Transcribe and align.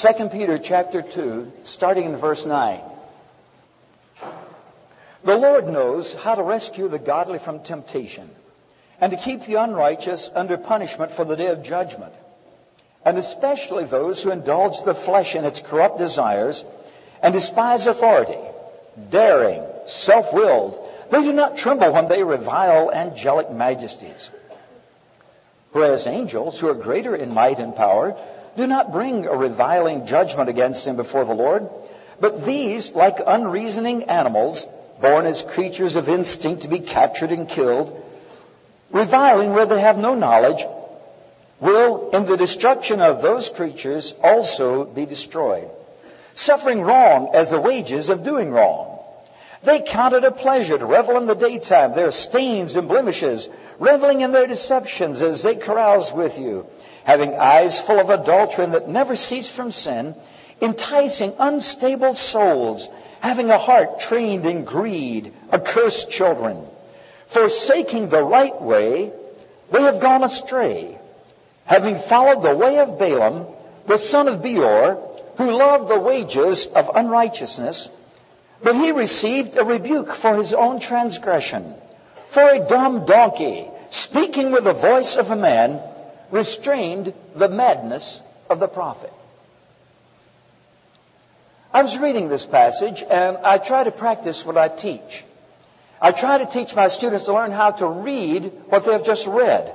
2 0.00 0.30
Peter 0.30 0.58
chapter 0.58 1.02
2, 1.02 1.52
starting 1.64 2.06
in 2.06 2.16
verse 2.16 2.46
9. 2.46 2.80
The 5.24 5.36
Lord 5.36 5.68
knows 5.68 6.14
how 6.14 6.36
to 6.36 6.42
rescue 6.42 6.88
the 6.88 6.98
godly 6.98 7.38
from 7.38 7.62
temptation 7.62 8.30
and 8.98 9.12
to 9.12 9.18
keep 9.18 9.44
the 9.44 9.56
unrighteous 9.56 10.30
under 10.34 10.56
punishment 10.56 11.12
for 11.12 11.26
the 11.26 11.36
day 11.36 11.48
of 11.48 11.62
judgment, 11.62 12.14
and 13.04 13.18
especially 13.18 13.84
those 13.84 14.22
who 14.22 14.30
indulge 14.30 14.82
the 14.84 14.94
flesh 14.94 15.34
in 15.34 15.44
its 15.44 15.60
corrupt 15.60 15.98
desires 15.98 16.64
and 17.22 17.34
despise 17.34 17.86
authority, 17.86 18.40
daring, 19.10 19.62
self-willed. 19.86 20.82
They 21.10 21.22
do 21.24 21.34
not 21.34 21.58
tremble 21.58 21.92
when 21.92 22.08
they 22.08 22.22
revile 22.22 22.90
angelic 22.90 23.50
majesties. 23.50 24.30
Whereas 25.72 26.06
angels, 26.06 26.58
who 26.58 26.68
are 26.68 26.74
greater 26.74 27.14
in 27.14 27.34
might 27.34 27.58
and 27.58 27.76
power, 27.76 28.16
do 28.56 28.66
not 28.66 28.92
bring 28.92 29.26
a 29.26 29.36
reviling 29.36 30.06
judgment 30.06 30.48
against 30.48 30.84
them 30.84 30.96
before 30.96 31.24
the 31.24 31.34
Lord, 31.34 31.68
but 32.20 32.44
these, 32.44 32.92
like 32.92 33.18
unreasoning 33.26 34.04
animals, 34.04 34.66
born 35.00 35.26
as 35.26 35.42
creatures 35.42 35.96
of 35.96 36.08
instinct 36.08 36.62
to 36.62 36.68
be 36.68 36.80
captured 36.80 37.32
and 37.32 37.48
killed, 37.48 38.02
reviling 38.90 39.52
where 39.52 39.66
they 39.66 39.80
have 39.80 39.98
no 39.98 40.14
knowledge, 40.14 40.64
will, 41.60 42.10
in 42.10 42.26
the 42.26 42.36
destruction 42.36 43.00
of 43.00 43.22
those 43.22 43.48
creatures, 43.48 44.14
also 44.22 44.84
be 44.84 45.06
destroyed, 45.06 45.68
suffering 46.34 46.80
wrong 46.80 47.30
as 47.34 47.50
the 47.50 47.60
wages 47.60 48.08
of 48.08 48.24
doing 48.24 48.50
wrong. 48.50 48.98
They 49.62 49.80
count 49.80 50.14
it 50.14 50.24
a 50.24 50.30
pleasure 50.30 50.78
to 50.78 50.86
revel 50.86 51.18
in 51.18 51.26
the 51.26 51.34
daytime, 51.34 51.92
their 51.92 52.12
stains 52.12 52.76
and 52.76 52.88
blemishes, 52.88 53.48
reveling 53.78 54.22
in 54.22 54.32
their 54.32 54.46
deceptions 54.46 55.20
as 55.20 55.42
they 55.42 55.54
carouse 55.54 56.12
with 56.12 56.38
you, 56.38 56.66
having 57.04 57.34
eyes 57.34 57.80
full 57.80 57.98
of 57.98 58.10
adultery 58.10 58.66
that 58.66 58.88
never 58.88 59.16
cease 59.16 59.50
from 59.50 59.72
sin, 59.72 60.14
enticing 60.60 61.32
unstable 61.38 62.14
souls, 62.14 62.88
having 63.20 63.50
a 63.50 63.58
heart 63.58 64.00
trained 64.00 64.46
in 64.46 64.64
greed, 64.64 65.32
accursed 65.52 66.10
children. 66.10 66.64
Forsaking 67.28 68.08
the 68.08 68.22
right 68.22 68.60
way, 68.60 69.12
they 69.70 69.82
have 69.82 70.00
gone 70.00 70.24
astray, 70.24 70.98
having 71.64 71.96
followed 71.96 72.42
the 72.42 72.56
way 72.56 72.78
of 72.78 72.98
Balaam, 72.98 73.46
the 73.86 73.98
son 73.98 74.28
of 74.28 74.42
Beor, 74.42 75.06
who 75.36 75.52
loved 75.52 75.88
the 75.88 75.98
wages 75.98 76.66
of 76.66 76.90
unrighteousness, 76.94 77.88
but 78.62 78.74
he 78.74 78.92
received 78.92 79.56
a 79.56 79.64
rebuke 79.64 80.14
for 80.14 80.36
his 80.36 80.52
own 80.52 80.80
transgression. 80.80 81.74
For 82.28 82.42
a 82.42 82.68
dumb 82.68 83.06
donkey, 83.06 83.66
speaking 83.90 84.52
with 84.52 84.64
the 84.64 84.72
voice 84.72 85.16
of 85.16 85.30
a 85.30 85.36
man, 85.36 85.80
restrained 86.30 87.12
the 87.34 87.48
madness 87.48 88.20
of 88.48 88.60
the 88.60 88.68
prophet. 88.68 89.12
I 91.72 91.82
was 91.82 91.96
reading 91.98 92.28
this 92.28 92.44
passage 92.44 93.02
and 93.08 93.36
I 93.38 93.58
try 93.58 93.84
to 93.84 93.92
practice 93.92 94.44
what 94.44 94.56
I 94.56 94.68
teach. 94.68 95.24
I 96.00 96.12
try 96.12 96.38
to 96.38 96.46
teach 96.46 96.74
my 96.74 96.88
students 96.88 97.24
to 97.24 97.34
learn 97.34 97.52
how 97.52 97.70
to 97.72 97.86
read 97.86 98.44
what 98.68 98.84
they 98.84 98.92
have 98.92 99.04
just 99.04 99.26
read. 99.26 99.72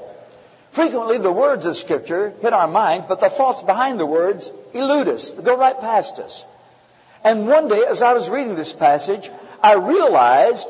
Frequently 0.71 1.19
the 1.19 1.31
words 1.31 1.63
of 1.65 1.77
scripture 1.77 2.33
hit 2.41 2.51
our 2.51 2.67
minds, 2.67 3.05
but 3.07 3.21
the 3.21 3.29
thoughts 3.29 3.61
behind 3.61 3.97
the 3.97 4.05
words 4.05 4.51
elude 4.73 5.07
us. 5.07 5.29
Go 5.29 5.57
right 5.57 5.79
past 5.79 6.19
us. 6.19 6.45
And 7.23 7.47
one 7.47 7.69
day 7.69 7.85
as 7.87 8.01
I 8.01 8.13
was 8.13 8.29
reading 8.29 8.55
this 8.55 8.73
passage, 8.73 9.31
I 9.63 9.75
realized 9.75 10.67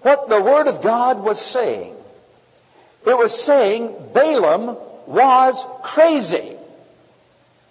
what 0.00 0.28
the 0.28 0.40
word 0.40 0.66
of 0.66 0.80
God 0.80 1.20
was 1.20 1.40
saying. 1.40 1.94
It 3.06 3.16
was 3.18 3.38
saying 3.38 3.94
Balaam 4.14 4.76
was 5.08 5.64
crazy. 5.82 6.56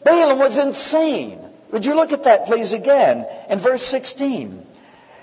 Balaam 0.04 0.40
was 0.40 0.58
insane. 0.58 1.40
Would 1.72 1.86
you 1.86 1.96
look 1.96 2.12
at 2.12 2.24
that, 2.24 2.48
please, 2.48 2.74
again 2.74 3.28
in 3.50 3.60
verse 3.60 3.84
16? 3.84 4.66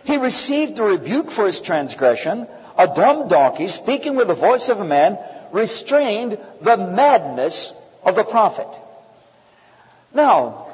He 0.05 0.17
received 0.19 0.79
a 0.79 0.85
rebuke 0.85 1.31
for 1.31 1.47
his 1.47 1.61
transgression. 1.61 2.47
A 2.79 2.87
dumb 2.87 3.29
donkey, 3.29 3.67
speaking 3.67 4.15
with 4.15 4.29
the 4.29 4.35
voice 4.35 4.69
of 4.69 4.81
a 4.81 4.85
man, 4.85 5.19
restrained 5.53 6.39
the 6.61 6.77
madness 6.77 7.73
of 8.05 8.15
the 8.15 8.25
prophet. 8.25 8.69
Now, 10.13 10.69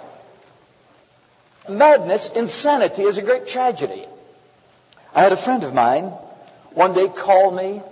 madness, 1.69 2.31
insanity 2.31 3.03
is 3.03 3.19
a 3.19 3.23
great 3.23 3.49
tragedy. 3.49 4.05
I 5.15 5.23
had 5.23 5.33
a 5.33 5.37
friend 5.37 5.65
of 5.65 5.73
mine 5.73 6.13
one 6.73 6.93
day 6.93 7.09
call 7.09 7.51
me 7.51 7.83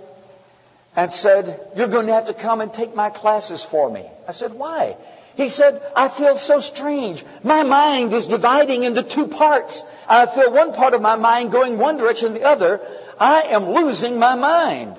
and 0.99 1.13
said, 1.13 1.57
You're 1.77 1.87
going 1.87 2.07
to 2.07 2.13
have 2.13 2.25
to 2.25 2.33
come 2.33 2.59
and 2.59 2.73
take 2.73 2.93
my 2.93 3.09
classes 3.09 3.63
for 3.63 3.89
me. 3.89 4.05
I 4.27 4.33
said, 4.33 4.53
Why? 4.53 4.97
He 5.37 5.47
said, 5.47 5.81
I 5.95 6.09
feel 6.09 6.37
so 6.37 6.59
strange. 6.59 7.23
My 7.41 7.63
mind 7.63 8.11
is 8.11 8.27
dividing 8.27 8.83
into 8.83 9.01
two 9.01 9.27
parts. 9.27 9.81
I 10.09 10.25
feel 10.25 10.51
one 10.51 10.73
part 10.73 10.93
of 10.93 11.01
my 11.01 11.15
mind 11.15 11.53
going 11.53 11.77
one 11.77 11.95
direction, 11.95 12.33
the 12.33 12.43
other. 12.43 12.81
I 13.17 13.43
am 13.43 13.69
losing 13.69 14.19
my 14.19 14.35
mind. 14.35 14.97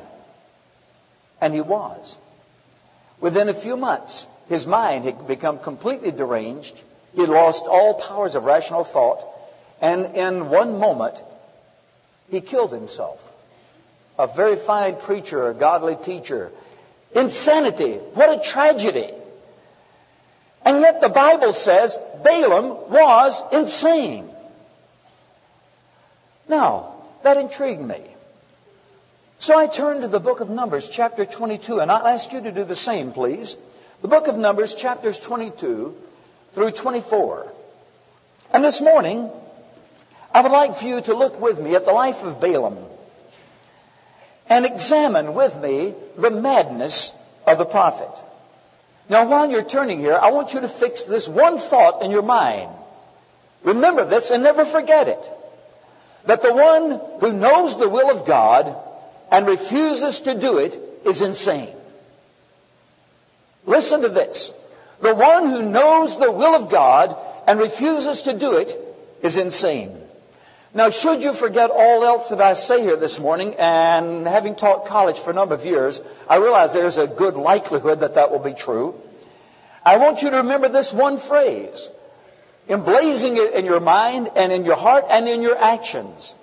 And 1.39 1.53
he 1.53 1.61
was. 1.61 2.17
Within 3.21 3.51
a 3.51 3.55
few 3.55 3.77
months, 3.77 4.27
his 4.49 4.67
mind 4.67 5.05
had 5.05 5.29
become 5.29 5.59
completely 5.59 6.13
deranged. 6.13 6.81
He 7.15 7.27
lost 7.27 7.67
all 7.67 7.93
powers 7.93 8.37
of 8.37 8.45
rational 8.45 8.85
thought. 8.85 9.23
And 9.83 10.17
in 10.17 10.49
one 10.49 10.79
moment, 10.79 11.17
he 12.31 12.41
killed 12.41 12.73
himself. 12.73 13.21
A 14.21 14.27
very 14.27 14.57
fine 14.57 14.97
preacher, 14.97 15.49
a 15.49 15.55
godly 15.55 15.97
teacher. 15.97 16.53
Insanity. 17.15 17.95
What 17.95 18.29
a 18.29 18.43
tragedy. 18.47 19.11
And 20.63 20.83
yet 20.83 21.01
the 21.01 21.09
Bible 21.09 21.55
says 21.55 21.97
Balaam 22.23 22.91
was 22.91 23.43
insane. 23.51 24.29
Now, 26.51 26.97
that 27.23 27.39
intrigued 27.39 27.81
me. 27.81 28.03
So 29.39 29.59
I 29.59 29.69
turned 29.69 30.03
to 30.03 30.09
the 30.09 30.21
book 30.21 30.41
of 30.41 30.51
Numbers, 30.51 30.91
chapter 30.91 31.25
22, 31.25 31.81
and 31.81 31.91
I'll 31.91 32.07
ask 32.07 32.31
you 32.31 32.43
to 32.43 32.53
do 32.53 32.65
the 32.65 32.77
same, 32.77 33.13
please. 33.13 33.57
The 34.03 34.09
book 34.09 34.27
of 34.27 34.37
Numbers, 34.37 34.75
chapters 34.75 35.19
22 35.19 35.97
through 36.53 36.73
24. 36.73 37.51
And 38.53 38.63
this 38.63 38.83
morning, 38.83 39.31
I 40.35 40.43
would 40.43 40.53
like 40.53 40.75
for 40.77 40.85
you 40.85 41.01
to 41.01 41.17
look 41.17 41.41
with 41.41 41.59
me 41.59 41.75
at 41.75 41.87
the 41.87 41.93
life 41.93 42.23
of 42.23 42.39
Balaam 42.39 42.77
and 44.51 44.67
examine 44.67 45.33
with 45.33 45.57
me 45.57 45.95
the 46.19 46.31
madness 46.31 47.13
of 47.47 47.57
the 47.57 47.65
prophet. 47.65 48.11
Now, 49.09 49.27
while 49.29 49.51
you're 49.51 49.65
turning 49.65 50.01
here, 50.01 50.19
I 50.21 50.33
want 50.33 50.53
you 50.53 50.61
to 50.61 50.69
fix 50.69 51.05
this 51.05 51.29
one 51.29 51.59
thought 51.59 52.03
in 52.03 52.11
your 52.11 52.23
mind. 52.23 52.71
Remember 53.63 54.05
this 54.05 54.31
and 54.31 54.43
never 54.43 54.65
forget 54.65 55.09
it. 55.09 55.25
That 56.27 56.43
the 56.43 56.53
one 56.53 57.01
who 57.21 57.33
knows 57.33 57.79
the 57.79 57.89
will 57.89 58.11
of 58.11 58.27
God 58.27 58.77
and 59.31 59.47
refuses 59.47 60.21
to 60.21 60.35
do 60.39 60.59
it 60.59 60.79
is 61.07 61.23
insane. 61.23 61.75
Listen 63.67 64.03
to 64.03 64.09
this. 64.09 64.53
The 65.01 65.15
one 65.15 65.49
who 65.49 65.63
knows 65.63 66.19
the 66.19 66.31
will 66.31 66.55
of 66.55 66.71
God 66.71 67.17
and 67.47 67.59
refuses 67.59 68.23
to 68.23 68.33
do 68.33 68.57
it 68.57 68.77
is 69.23 69.37
insane. 69.37 69.97
Now, 70.73 70.91
should 70.91 71.25
you 71.25 71.33
forget 71.33 71.71
all 71.71 72.05
else 72.05 72.29
that 72.29 72.41
I 72.41 72.53
say 72.53 72.83
here 72.83 72.97
this 72.97 73.19
morning, 73.19 73.57
and 73.57 74.25
having 74.27 74.55
taught 74.55 74.87
college 74.87 75.19
for 75.19 75.31
a 75.31 75.35
number 75.35 75.55
of 75.55 75.65
years, 75.65 76.01
I 76.29 76.37
realize 76.37 76.73
there's 76.73 76.99
a 76.99 77.09
good 77.09 77.35
likelihood 77.35 78.01
that 78.01 78.15
that 78.15 78.31
will 78.31 78.39
be 78.39 78.53
true. 78.53 78.95
I 79.85 79.97
want 79.97 80.23
you 80.23 80.31
to 80.31 80.37
remember 80.39 80.69
this 80.69 80.93
one 80.93 81.19
phrase, 81.19 81.89
emblazing 82.69 83.37
it 83.37 83.55
in 83.55 83.65
your 83.65 83.81
mind 83.81 84.31
and 84.37 84.53
in 84.53 84.65
your 84.65 84.77
heart 84.77 85.07
and 85.11 85.29
in 85.29 85.43
your 85.43 85.59
actions, 85.59 86.35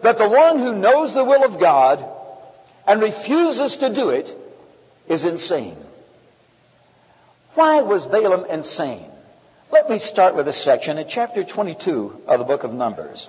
that 0.00 0.16
the 0.16 0.28
one 0.30 0.58
who 0.58 0.74
knows 0.74 1.12
the 1.12 1.24
will 1.24 1.44
of 1.44 1.60
God 1.60 2.02
and 2.86 3.02
refuses 3.02 3.76
to 3.78 3.90
do 3.90 4.10
it 4.10 4.34
is 5.08 5.26
insane. 5.26 5.76
Why 7.52 7.82
was 7.82 8.06
Balaam 8.06 8.46
insane? 8.46 9.04
Let 9.70 9.90
me 9.90 9.98
start 9.98 10.36
with 10.36 10.48
a 10.48 10.52
section 10.52 10.96
in 10.96 11.06
chapter 11.06 11.44
22 11.44 12.22
of 12.26 12.38
the 12.38 12.44
book 12.44 12.64
of 12.64 12.72
Numbers. 12.72 13.28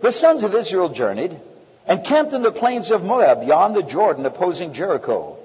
The 0.00 0.12
sons 0.12 0.44
of 0.44 0.54
Israel 0.54 0.88
journeyed 0.90 1.38
and 1.86 2.04
camped 2.04 2.32
in 2.32 2.42
the 2.42 2.52
plains 2.52 2.90
of 2.90 3.04
Moab 3.04 3.40
beyond 3.40 3.74
the 3.74 3.82
Jordan 3.82 4.26
opposing 4.26 4.72
Jericho. 4.72 5.38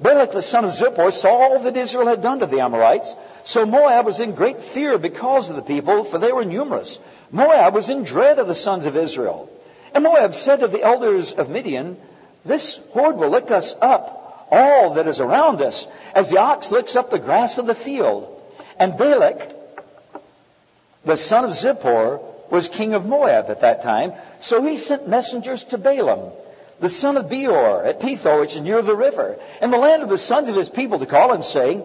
Balak 0.00 0.32
the 0.32 0.40
son 0.40 0.64
of 0.64 0.70
Zippor 0.70 1.12
saw 1.12 1.28
all 1.28 1.58
that 1.60 1.76
Israel 1.76 2.06
had 2.06 2.22
done 2.22 2.38
to 2.38 2.46
the 2.46 2.60
Amorites. 2.60 3.14
So 3.44 3.66
Moab 3.66 4.06
was 4.06 4.18
in 4.18 4.34
great 4.34 4.62
fear 4.62 4.96
because 4.96 5.50
of 5.50 5.56
the 5.56 5.62
people, 5.62 6.04
for 6.04 6.16
they 6.18 6.32
were 6.32 6.44
numerous. 6.44 6.98
Moab 7.30 7.74
was 7.74 7.90
in 7.90 8.04
dread 8.04 8.38
of 8.38 8.48
the 8.48 8.54
sons 8.54 8.86
of 8.86 8.96
Israel. 8.96 9.50
And 9.94 10.04
Moab 10.04 10.34
said 10.34 10.60
to 10.60 10.68
the 10.68 10.82
elders 10.82 11.32
of 11.32 11.50
Midian, 11.50 11.98
This 12.46 12.80
horde 12.92 13.16
will 13.16 13.28
lick 13.28 13.50
us 13.50 13.76
up, 13.82 14.48
all 14.50 14.94
that 14.94 15.06
is 15.06 15.20
around 15.20 15.60
us, 15.60 15.86
as 16.14 16.30
the 16.30 16.38
ox 16.38 16.70
licks 16.70 16.96
up 16.96 17.10
the 17.10 17.18
grass 17.18 17.58
of 17.58 17.66
the 17.66 17.74
field. 17.74 18.40
And 18.78 18.96
Balak, 18.96 19.54
the 21.04 21.16
son 21.16 21.44
of 21.44 21.50
Zippor, 21.50 22.22
was 22.50 22.68
king 22.68 22.94
of 22.94 23.06
Moab 23.06 23.50
at 23.50 23.60
that 23.60 23.82
time. 23.82 24.12
So 24.38 24.62
he 24.62 24.76
sent 24.76 25.08
messengers 25.08 25.64
to 25.64 25.78
Balaam, 25.78 26.32
the 26.80 26.88
son 26.88 27.16
of 27.16 27.28
Beor 27.28 27.84
at 27.84 28.00
Pethor, 28.00 28.40
which 28.40 28.56
is 28.56 28.62
near 28.62 28.82
the 28.82 28.96
river, 28.96 29.36
in 29.62 29.70
the 29.70 29.78
land 29.78 30.02
of 30.02 30.08
the 30.08 30.18
sons 30.18 30.48
of 30.48 30.56
his 30.56 30.70
people 30.70 30.98
to 30.98 31.06
call 31.06 31.32
him, 31.32 31.42
saying, 31.42 31.84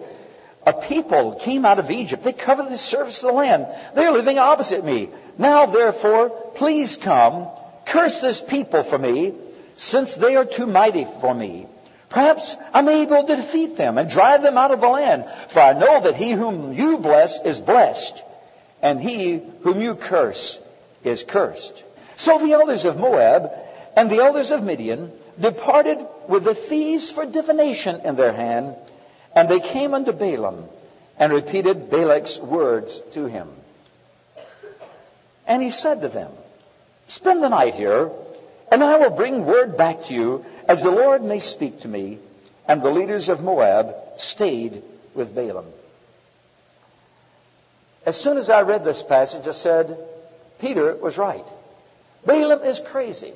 a 0.66 0.74
people 0.74 1.36
came 1.36 1.64
out 1.64 1.78
of 1.78 1.92
Egypt. 1.92 2.24
They 2.24 2.34
cover 2.34 2.64
the 2.64 2.78
surface 2.78 3.24
of 3.24 3.30
the 3.30 3.38
land. 3.38 3.68
They're 3.94 4.12
living 4.12 4.40
opposite 4.40 4.84
me. 4.84 5.10
Now, 5.38 5.68
therefore, 5.68 6.30
please 6.56 6.98
come, 6.98 7.48
curse 7.86 8.20
this 8.20 8.42
people 8.42 8.82
for 8.82 8.98
me, 8.98 9.34
since 9.76 10.16
they 10.16 10.36
are 10.36 10.46
too 10.46 10.66
mighty 10.66 11.06
for 11.22 11.34
me. 11.36 11.68
Perhaps 12.10 12.56
I'm 12.74 12.90
able 12.90 13.26
to 13.26 13.36
defeat 13.36 13.78
them 13.78 13.98
and 13.98 14.10
drive 14.10 14.42
them 14.42 14.58
out 14.58 14.72
of 14.72 14.82
the 14.82 14.88
land. 14.88 15.26
For 15.50 15.60
I 15.60 15.74
know 15.74 16.02
that 16.02 16.16
he 16.16 16.32
whom 16.32 16.74
you 16.74 16.98
bless 16.98 17.44
is 17.44 17.60
blessed, 17.60 18.24
and 18.86 19.02
he 19.02 19.42
whom 19.64 19.82
you 19.82 19.96
curse 19.96 20.60
is 21.04 21.24
cursed. 21.24 21.84
So 22.18 22.38
the 22.38 22.54
elders 22.54 22.86
of 22.86 23.00
Moab 23.00 23.52
and 23.98 24.12
the 24.12 24.20
elders 24.20 24.52
of 24.52 24.62
Midian 24.62 25.12
departed 25.42 25.98
with 26.28 26.44
the 26.44 26.54
fees 26.54 27.10
for 27.10 27.26
divination 27.26 28.02
in 28.02 28.16
their 28.16 28.32
hand, 28.32 28.76
and 29.36 29.50
they 29.50 29.60
came 29.60 29.96
unto 29.96 30.12
Balaam 30.12 30.66
and 31.18 31.34
repeated 31.34 31.90
Balak's 31.90 32.38
words 32.38 33.02
to 33.14 33.26
him. 33.26 33.50
And 35.48 35.64
he 35.64 35.72
said 35.72 36.02
to 36.02 36.08
them, 36.08 36.32
Spend 37.08 37.42
the 37.42 37.50
night 37.50 37.74
here, 37.74 38.12
and 38.72 38.84
I 38.84 39.00
will 39.00 39.16
bring 39.18 39.48
word 39.48 39.78
back 39.78 40.04
to 40.06 40.14
you 40.14 40.46
as 40.68 40.84
the 40.84 40.92
Lord 40.92 41.24
may 41.24 41.40
speak 41.40 41.82
to 41.82 41.88
me. 41.88 42.20
And 42.68 42.84
the 42.84 42.92
leaders 42.92 43.30
of 43.30 43.42
Moab 43.42 43.96
stayed 44.18 44.84
with 45.16 45.34
Balaam. 45.34 45.66
As 48.06 48.16
soon 48.16 48.38
as 48.38 48.50
I 48.50 48.62
read 48.62 48.84
this 48.84 49.02
passage, 49.02 49.48
I 49.48 49.52
said, 49.52 49.98
Peter 50.60 50.96
was 50.96 51.18
right. 51.18 51.46
Balaam 52.26 52.64
is 52.64 52.80
crazy. 52.80 53.34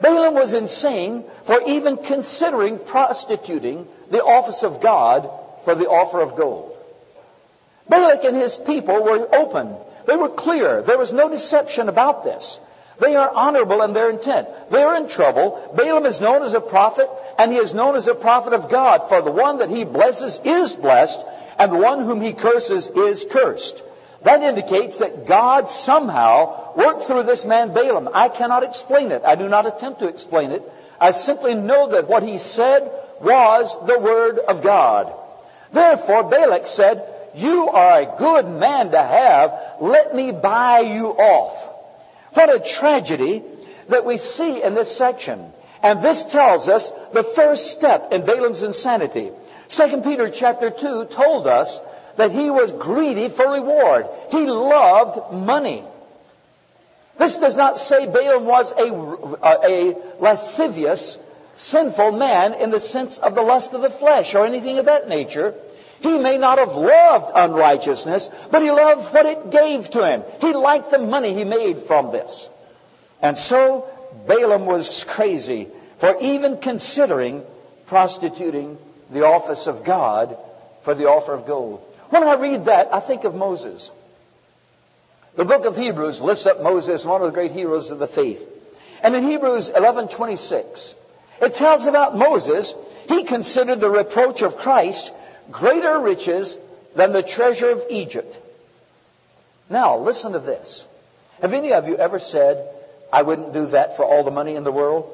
Balaam 0.00 0.34
was 0.34 0.54
insane 0.54 1.24
for 1.44 1.60
even 1.66 1.98
considering 1.98 2.78
prostituting 2.78 3.86
the 4.10 4.24
office 4.24 4.62
of 4.62 4.80
God 4.80 5.28
for 5.64 5.74
the 5.74 5.88
offer 5.88 6.20
of 6.20 6.36
gold. 6.36 6.76
Balak 7.88 8.24
and 8.24 8.36
his 8.36 8.56
people 8.56 9.02
were 9.02 9.28
open. 9.34 9.74
They 10.06 10.16
were 10.16 10.28
clear. 10.28 10.82
There 10.82 10.98
was 10.98 11.12
no 11.12 11.28
deception 11.28 11.88
about 11.88 12.24
this. 12.24 12.60
They 13.00 13.14
are 13.14 13.30
honorable 13.30 13.82
in 13.82 13.92
their 13.92 14.10
intent. 14.10 14.48
They 14.70 14.82
are 14.82 14.96
in 14.96 15.08
trouble. 15.08 15.72
Balaam 15.76 16.06
is 16.06 16.20
known 16.20 16.42
as 16.42 16.54
a 16.54 16.60
prophet, 16.60 17.08
and 17.38 17.52
he 17.52 17.58
is 17.58 17.74
known 17.74 17.94
as 17.94 18.08
a 18.08 18.14
prophet 18.14 18.52
of 18.52 18.68
God. 18.68 19.08
For 19.08 19.22
the 19.22 19.30
one 19.30 19.58
that 19.58 19.70
he 19.70 19.84
blesses 19.84 20.40
is 20.44 20.74
blessed, 20.74 21.20
and 21.58 21.72
the 21.72 21.76
one 21.76 22.02
whom 22.04 22.20
he 22.20 22.32
curses 22.32 22.88
is 22.88 23.26
cursed. 23.30 23.82
That 24.22 24.42
indicates 24.42 24.98
that 24.98 25.26
God 25.26 25.70
somehow 25.70 26.74
worked 26.74 27.02
through 27.02 27.22
this 27.22 27.44
man 27.44 27.72
Balaam. 27.72 28.08
I 28.12 28.28
cannot 28.28 28.64
explain 28.64 29.12
it. 29.12 29.22
I 29.24 29.36
do 29.36 29.48
not 29.48 29.66
attempt 29.66 30.00
to 30.00 30.08
explain 30.08 30.50
it. 30.50 30.62
I 31.00 31.12
simply 31.12 31.54
know 31.54 31.90
that 31.90 32.08
what 32.08 32.24
he 32.24 32.38
said 32.38 32.90
was 33.20 33.76
the 33.86 33.98
word 33.98 34.38
of 34.38 34.62
God. 34.62 35.12
Therefore, 35.72 36.24
Balak 36.24 36.66
said, 36.66 37.04
You 37.34 37.68
are 37.68 38.00
a 38.00 38.16
good 38.18 38.48
man 38.48 38.90
to 38.90 39.02
have. 39.02 39.54
Let 39.80 40.14
me 40.14 40.32
buy 40.32 40.80
you 40.80 41.08
off. 41.08 41.64
What 42.34 42.54
a 42.54 42.58
tragedy 42.58 43.42
that 43.88 44.04
we 44.04 44.18
see 44.18 44.62
in 44.62 44.74
this 44.74 44.94
section. 44.94 45.52
And 45.82 46.02
this 46.02 46.24
tells 46.24 46.68
us 46.68 46.90
the 47.12 47.22
first 47.22 47.70
step 47.70 48.12
in 48.12 48.26
Balaam's 48.26 48.64
insanity. 48.64 49.30
2 49.68 50.00
Peter 50.00 50.28
chapter 50.30 50.70
2 50.70 51.06
told 51.06 51.46
us 51.46 51.80
that 52.18 52.32
he 52.32 52.50
was 52.50 52.72
greedy 52.72 53.28
for 53.28 53.48
reward. 53.48 54.06
He 54.32 54.44
loved 54.44 55.32
money. 55.32 55.84
This 57.16 57.36
does 57.36 57.54
not 57.54 57.78
say 57.78 58.06
Balaam 58.06 58.44
was 58.44 58.72
a, 58.72 58.92
uh, 58.92 59.58
a 59.64 59.96
lascivious, 60.20 61.16
sinful 61.54 62.12
man 62.12 62.54
in 62.54 62.70
the 62.70 62.80
sense 62.80 63.18
of 63.18 63.36
the 63.36 63.42
lust 63.42 63.72
of 63.72 63.82
the 63.82 63.90
flesh 63.90 64.34
or 64.34 64.44
anything 64.44 64.78
of 64.78 64.86
that 64.86 65.08
nature. 65.08 65.54
He 66.00 66.18
may 66.18 66.38
not 66.38 66.58
have 66.58 66.74
loved 66.74 67.30
unrighteousness, 67.34 68.28
but 68.50 68.62
he 68.62 68.70
loved 68.72 69.14
what 69.14 69.26
it 69.26 69.50
gave 69.50 69.88
to 69.90 70.04
him. 70.04 70.24
He 70.40 70.52
liked 70.52 70.90
the 70.90 70.98
money 70.98 71.34
he 71.34 71.44
made 71.44 71.82
from 71.82 72.10
this. 72.10 72.48
And 73.22 73.38
so 73.38 73.88
Balaam 74.26 74.66
was 74.66 75.04
crazy 75.04 75.68
for 75.98 76.16
even 76.20 76.58
considering 76.58 77.44
prostituting 77.86 78.76
the 79.10 79.24
office 79.24 79.68
of 79.68 79.84
God 79.84 80.36
for 80.82 80.94
the 80.94 81.06
offer 81.06 81.32
of 81.32 81.46
gold. 81.46 81.84
When 82.10 82.22
I 82.22 82.34
read 82.34 82.66
that, 82.66 82.92
I 82.92 83.00
think 83.00 83.24
of 83.24 83.34
Moses. 83.34 83.90
The 85.36 85.44
book 85.44 85.66
of 85.66 85.76
Hebrews 85.76 86.20
lifts 86.20 86.46
up 86.46 86.62
Moses, 86.62 87.04
one 87.04 87.20
of 87.20 87.26
the 87.26 87.32
great 87.32 87.52
heroes 87.52 87.90
of 87.90 87.98
the 87.98 88.06
faith. 88.06 88.44
And 89.02 89.14
in 89.14 89.24
Hebrews 89.24 89.70
11:26, 89.70 90.94
it 91.40 91.54
tells 91.54 91.86
about 91.86 92.16
Moses, 92.16 92.74
he 93.08 93.24
considered 93.24 93.80
the 93.80 93.90
reproach 93.90 94.42
of 94.42 94.56
Christ 94.56 95.12
greater 95.50 95.98
riches 96.00 96.56
than 96.96 97.12
the 97.12 97.22
treasure 97.22 97.70
of 97.70 97.84
Egypt. 97.90 98.36
Now, 99.70 99.98
listen 99.98 100.32
to 100.32 100.38
this. 100.38 100.84
Have 101.40 101.54
any 101.54 101.72
of 101.72 101.86
you 101.88 101.96
ever 101.96 102.18
said, 102.18 102.68
I 103.12 103.22
wouldn't 103.22 103.52
do 103.52 103.66
that 103.66 103.96
for 103.96 104.04
all 104.04 104.24
the 104.24 104.30
money 104.30 104.56
in 104.56 104.64
the 104.64 104.72
world? 104.72 105.08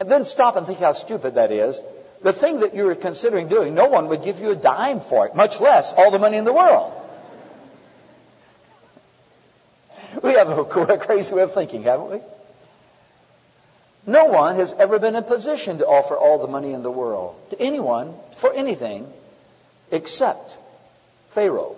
And 0.00 0.10
then 0.10 0.24
stop 0.24 0.56
and 0.56 0.66
think 0.66 0.78
how 0.78 0.92
stupid 0.92 1.34
that 1.34 1.52
is 1.52 1.80
the 2.22 2.32
thing 2.32 2.60
that 2.60 2.74
you 2.74 2.88
are 2.88 2.94
considering 2.94 3.48
doing, 3.48 3.74
no 3.74 3.88
one 3.88 4.08
would 4.08 4.22
give 4.22 4.38
you 4.38 4.50
a 4.50 4.56
dime 4.56 5.00
for 5.00 5.26
it, 5.26 5.34
much 5.34 5.60
less 5.60 5.92
all 5.92 6.10
the 6.10 6.18
money 6.18 6.36
in 6.36 6.44
the 6.44 6.52
world. 6.52 6.92
We 10.22 10.34
have 10.34 10.50
a 10.50 10.64
crazy 10.98 11.34
way 11.34 11.42
of 11.42 11.54
thinking, 11.54 11.82
haven't 11.84 12.10
we? 12.10 12.20
No 14.06 14.26
one 14.26 14.56
has 14.56 14.72
ever 14.74 14.98
been 14.98 15.14
in 15.14 15.22
a 15.22 15.26
position 15.26 15.78
to 15.78 15.86
offer 15.86 16.16
all 16.16 16.38
the 16.38 16.48
money 16.48 16.72
in 16.72 16.82
the 16.82 16.90
world 16.90 17.36
to 17.50 17.60
anyone 17.60 18.14
for 18.36 18.52
anything 18.52 19.06
except 19.90 20.56
Pharaoh. 21.30 21.76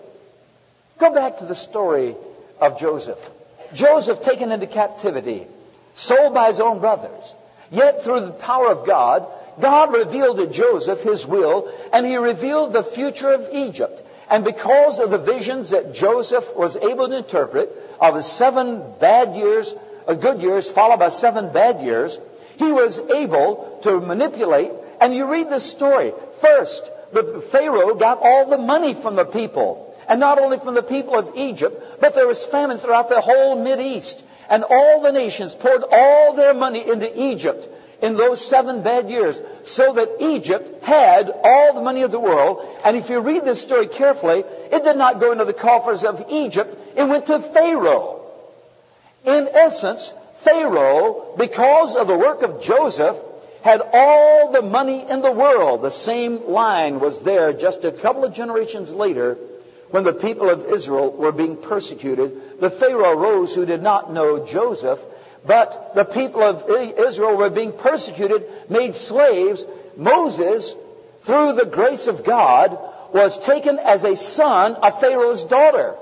Go 0.99 1.12
back 1.12 1.38
to 1.38 1.44
the 1.44 1.55
story 1.55 2.17
of 2.61 2.79
Joseph. 2.79 3.31
Joseph 3.75 4.23
taken 4.23 4.52
into 4.52 4.67
captivity, 4.67 5.46
sold 5.94 6.32
by 6.32 6.49
his 6.49 6.61
own 6.61 6.79
brothers. 6.81 7.35
Yet 7.70 8.05
through 8.05 8.20
the 8.20 8.31
power 8.31 8.69
of 8.69 8.87
God, 8.87 9.26
God 9.61 9.93
revealed 9.93 10.39
to 10.39 10.47
Joseph 10.47 11.03
his 11.03 11.27
will, 11.27 11.73
and 11.93 12.06
he 12.06 12.17
revealed 12.17 12.73
the 12.73 12.83
future 12.83 13.31
of 13.31 13.49
Egypt. 13.53 14.03
And 14.29 14.45
because 14.45 14.99
of 14.99 15.11
the 15.11 15.19
visions 15.19 15.71
that 15.71 15.95
Joseph 15.95 16.55
was 16.56 16.77
able 16.77 17.09
to 17.09 17.17
interpret 17.17 17.71
of 18.01 18.15
the 18.15 18.23
seven 18.23 18.83
bad 18.99 19.37
years, 19.37 19.75
uh, 20.06 20.15
good 20.15 20.41
years 20.41 20.71
followed 20.71 20.99
by 20.99 21.11
seven 21.11 21.53
bad 21.53 21.83
years, 21.83 22.19
he 22.56 22.73
was 22.73 22.99
able 22.99 23.81
to 23.83 24.01
manipulate. 24.01 24.73
And 25.01 25.15
you 25.15 25.31
read 25.31 25.51
this 25.51 25.65
story. 25.65 26.12
First, 26.41 26.89
the 27.12 27.41
Pharaoh 27.53 27.95
got 27.95 28.21
all 28.23 28.49
the 28.49 28.59
money 28.59 28.95
from 28.95 29.15
the 29.15 29.25
people. 29.25 29.95
And 30.08 30.20
not 30.20 30.39
only 30.39 30.58
from 30.58 30.75
the 30.75 30.82
people 30.82 31.19
of 31.19 31.37
Egypt, 31.37 32.01
but 32.01 32.15
there 32.15 32.27
was 32.27 32.44
famine 32.44 32.79
throughout 32.79 33.08
the 33.08 33.20
whole 33.20 33.63
Mid 33.63 33.81
East. 33.81 34.23
And 34.49 34.65
all 34.69 35.01
the 35.01 35.13
nations 35.13 35.55
poured 35.55 35.84
all 35.91 36.34
their 36.34 36.55
money 36.55 36.87
into 36.87 37.08
Egypt 37.31 37.69
in 38.03 38.17
those 38.17 38.44
seven 38.44 38.82
bad 38.82 39.08
years 39.08 39.41
so 39.65 39.94
that 39.94 40.17
Egypt 40.20 40.84
had 40.84 41.31
all 41.43 41.74
the 41.74 41.81
money 41.81 42.03
of 42.03 42.10
the 42.10 42.20
world. 42.20 42.67
And 42.84 42.96
if 42.96 43.08
you 43.08 43.20
read 43.20 43.44
this 43.44 43.63
story 43.63 43.86
carefully, 43.86 44.44
it 44.70 44.84
did 44.84 44.96
not 44.96 45.20
go 45.20 45.32
into 45.32 45.44
the 45.44 45.53
coffers 45.53 46.05
of 46.05 46.27
Egypt. 46.31 46.77
It 46.96 47.05
went 47.05 47.27
to 47.27 47.39
Pharaoh. 47.39 48.27
In 49.24 49.48
essence, 49.53 50.13
Pharaoh, 50.41 51.34
because 51.39 51.96
of 51.96 52.06
the 52.06 52.17
work 52.17 52.43
of 52.43 52.63
Joseph, 52.63 53.17
had 53.63 53.81
all 53.94 54.53
the 54.53 54.60
money 54.60 55.08
in 55.08 55.22
the 55.22 55.32
world. 55.32 55.81
The 55.81 55.91
same 55.91 56.48
line 56.48 57.01
was 57.01 57.20
there 57.20 57.55
just 57.55 57.84
a 57.84 57.93
couple 57.93 58.24
of 58.24 58.34
generations 58.34 58.93
later 58.93 59.39
when 59.91 60.05
the 60.05 60.13
people 60.13 60.51
of 60.51 60.67
Israel 60.67 61.10
were 61.13 61.32
being 61.32 61.56
persecuted. 61.56 62.60
The 62.60 62.69
Pharaoh 62.69 63.17
rose 63.17 63.55
who 63.55 63.65
did 63.65 63.82
not 63.82 64.13
know 64.13 64.44
Joseph 64.44 65.01
but 65.46 65.94
the 65.94 66.05
people 66.05 66.43
of 66.43 66.70
Israel 66.70 67.36
were 67.36 67.51
being 67.51 67.72
persecuted, 67.72 68.44
made 68.69 68.94
slaves. 68.94 69.67
Moses, 69.96 70.74
through 71.22 71.55
the 71.55 71.67
grace 71.67 72.06
of 72.06 72.24
God, 72.24 72.79
was 73.13 73.39
taken 73.39 73.79
as 73.79 74.05
a 74.05 74.17
son 74.17 74.74
of 74.74 74.98
Pharaoh's 75.01 75.44
daughter. 75.44 75.94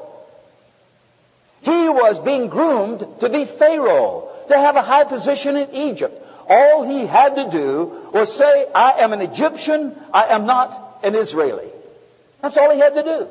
He 1.62 1.88
was 1.88 2.18
being 2.18 2.48
groomed 2.48 3.06
to 3.20 3.28
be 3.28 3.44
Pharaoh, 3.44 4.28
to 4.48 4.56
have 4.56 4.76
a 4.76 4.82
high 4.82 5.04
position 5.04 5.56
in 5.56 5.74
Egypt. 5.74 6.18
All 6.48 6.82
he 6.82 7.06
had 7.06 7.36
to 7.36 7.50
do 7.50 8.10
was 8.12 8.34
say, 8.34 8.66
I 8.74 9.00
am 9.00 9.12
an 9.12 9.20
Egyptian, 9.20 9.94
I 10.12 10.24
am 10.26 10.46
not 10.46 10.98
an 11.02 11.14
Israeli. 11.14 11.68
That's 12.40 12.56
all 12.56 12.72
he 12.72 12.80
had 12.80 12.94
to 12.94 13.02
do. 13.02 13.28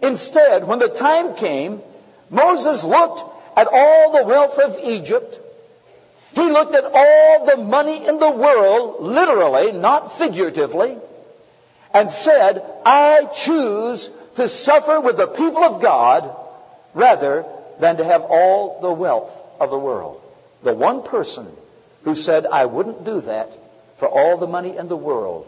Instead, 0.00 0.66
when 0.66 0.78
the 0.78 0.88
time 0.88 1.34
came, 1.34 1.80
Moses 2.30 2.84
looked 2.84 3.24
at 3.56 3.68
all 3.70 4.12
the 4.12 4.24
wealth 4.24 4.58
of 4.58 4.78
Egypt. 4.78 5.38
He 6.34 6.42
looked 6.42 6.74
at 6.74 6.90
all 6.92 7.46
the 7.46 7.58
money 7.58 8.06
in 8.06 8.18
the 8.18 8.30
world, 8.30 9.02
literally, 9.02 9.72
not 9.72 10.16
figuratively, 10.16 10.96
and 11.92 12.10
said, 12.10 12.64
I 12.86 13.26
choose 13.26 14.10
to 14.36 14.48
suffer 14.48 15.00
with 15.00 15.18
the 15.18 15.26
people 15.26 15.62
of 15.62 15.82
God 15.82 16.34
rather 16.94 17.44
than 17.80 17.98
to 17.98 18.04
have 18.04 18.22
all 18.22 18.80
the 18.80 18.92
wealth 18.92 19.30
of 19.60 19.70
the 19.70 19.78
world. 19.78 20.22
The 20.62 20.74
one 20.74 21.02
person 21.02 21.46
who 22.04 22.14
said, 22.14 22.46
I 22.46 22.64
wouldn't 22.64 23.04
do 23.04 23.20
that 23.22 23.52
for 23.98 24.08
all 24.08 24.38
the 24.38 24.46
money 24.46 24.76
in 24.76 24.88
the 24.88 24.96
world 24.96 25.46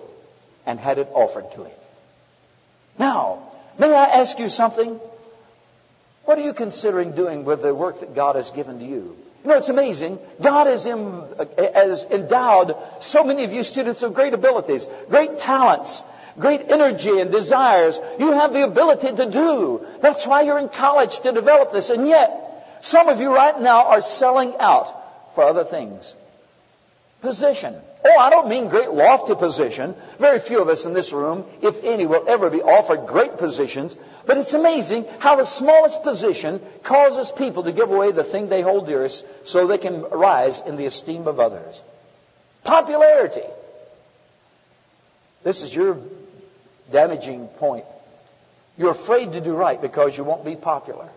and 0.66 0.78
had 0.78 0.98
it 0.98 1.08
offered 1.12 1.50
to 1.52 1.64
him. 1.64 1.78
Now, 2.98 3.50
may 3.78 3.92
I 3.92 4.04
ask 4.20 4.38
you 4.38 4.48
something? 4.48 5.00
What 6.24 6.38
are 6.38 6.42
you 6.42 6.54
considering 6.54 7.12
doing 7.12 7.44
with 7.44 7.62
the 7.62 7.74
work 7.74 8.00
that 8.00 8.14
God 8.14 8.36
has 8.36 8.50
given 8.50 8.78
to 8.78 8.84
you? 8.84 9.16
You 9.44 9.50
know, 9.50 9.58
it's 9.58 9.68
amazing. 9.68 10.18
God 10.40 10.66
has, 10.66 10.84
has 10.84 12.04
endowed 12.04 12.76
so 13.00 13.24
many 13.24 13.44
of 13.44 13.52
you 13.52 13.62
students 13.62 14.00
with 14.00 14.14
great 14.14 14.32
abilities, 14.32 14.88
great 15.10 15.38
talents, 15.38 16.02
great 16.38 16.70
energy 16.70 17.20
and 17.20 17.30
desires. 17.30 18.00
You 18.18 18.32
have 18.32 18.54
the 18.54 18.64
ability 18.64 19.14
to 19.14 19.30
do. 19.30 19.86
That's 20.00 20.26
why 20.26 20.42
you're 20.42 20.58
in 20.58 20.70
college 20.70 21.20
to 21.20 21.32
develop 21.32 21.72
this. 21.72 21.90
And 21.90 22.08
yet, 22.08 22.78
some 22.80 23.08
of 23.08 23.20
you 23.20 23.34
right 23.34 23.60
now 23.60 23.86
are 23.86 24.00
selling 24.00 24.54
out 24.58 25.34
for 25.34 25.44
other 25.44 25.64
things. 25.64 26.14
Position. 27.20 27.74
Oh, 28.06 28.18
I 28.18 28.30
don't 28.30 28.48
mean 28.48 28.68
great 28.68 28.90
lofty 28.90 29.34
position. 29.34 29.94
Very 30.18 30.38
few 30.38 30.60
of 30.60 30.68
us 30.68 30.84
in 30.84 30.92
this 30.92 31.12
room, 31.12 31.44
if 31.62 31.82
any, 31.82 32.06
will 32.06 32.24
ever 32.28 32.50
be 32.50 32.60
offered 32.62 33.06
great 33.06 33.38
positions. 33.38 33.96
But 34.26 34.38
it's 34.38 34.54
amazing 34.54 35.06
how 35.18 35.36
the 35.36 35.44
smallest 35.44 36.02
position 36.02 36.60
causes 36.82 37.30
people 37.30 37.64
to 37.64 37.72
give 37.72 37.90
away 37.90 38.12
the 38.12 38.24
thing 38.24 38.48
they 38.48 38.62
hold 38.62 38.86
dearest 38.86 39.24
so 39.46 39.66
they 39.66 39.78
can 39.78 40.02
rise 40.02 40.60
in 40.60 40.76
the 40.76 40.86
esteem 40.86 41.26
of 41.26 41.40
others. 41.40 41.82
Popularity. 42.62 43.42
This 45.42 45.62
is 45.62 45.74
your 45.74 45.98
damaging 46.90 47.48
point. 47.48 47.84
You're 48.78 48.90
afraid 48.90 49.32
to 49.32 49.40
do 49.40 49.52
right 49.52 49.80
because 49.80 50.16
you 50.16 50.24
won't 50.24 50.44
be 50.44 50.56
popular. 50.56 51.08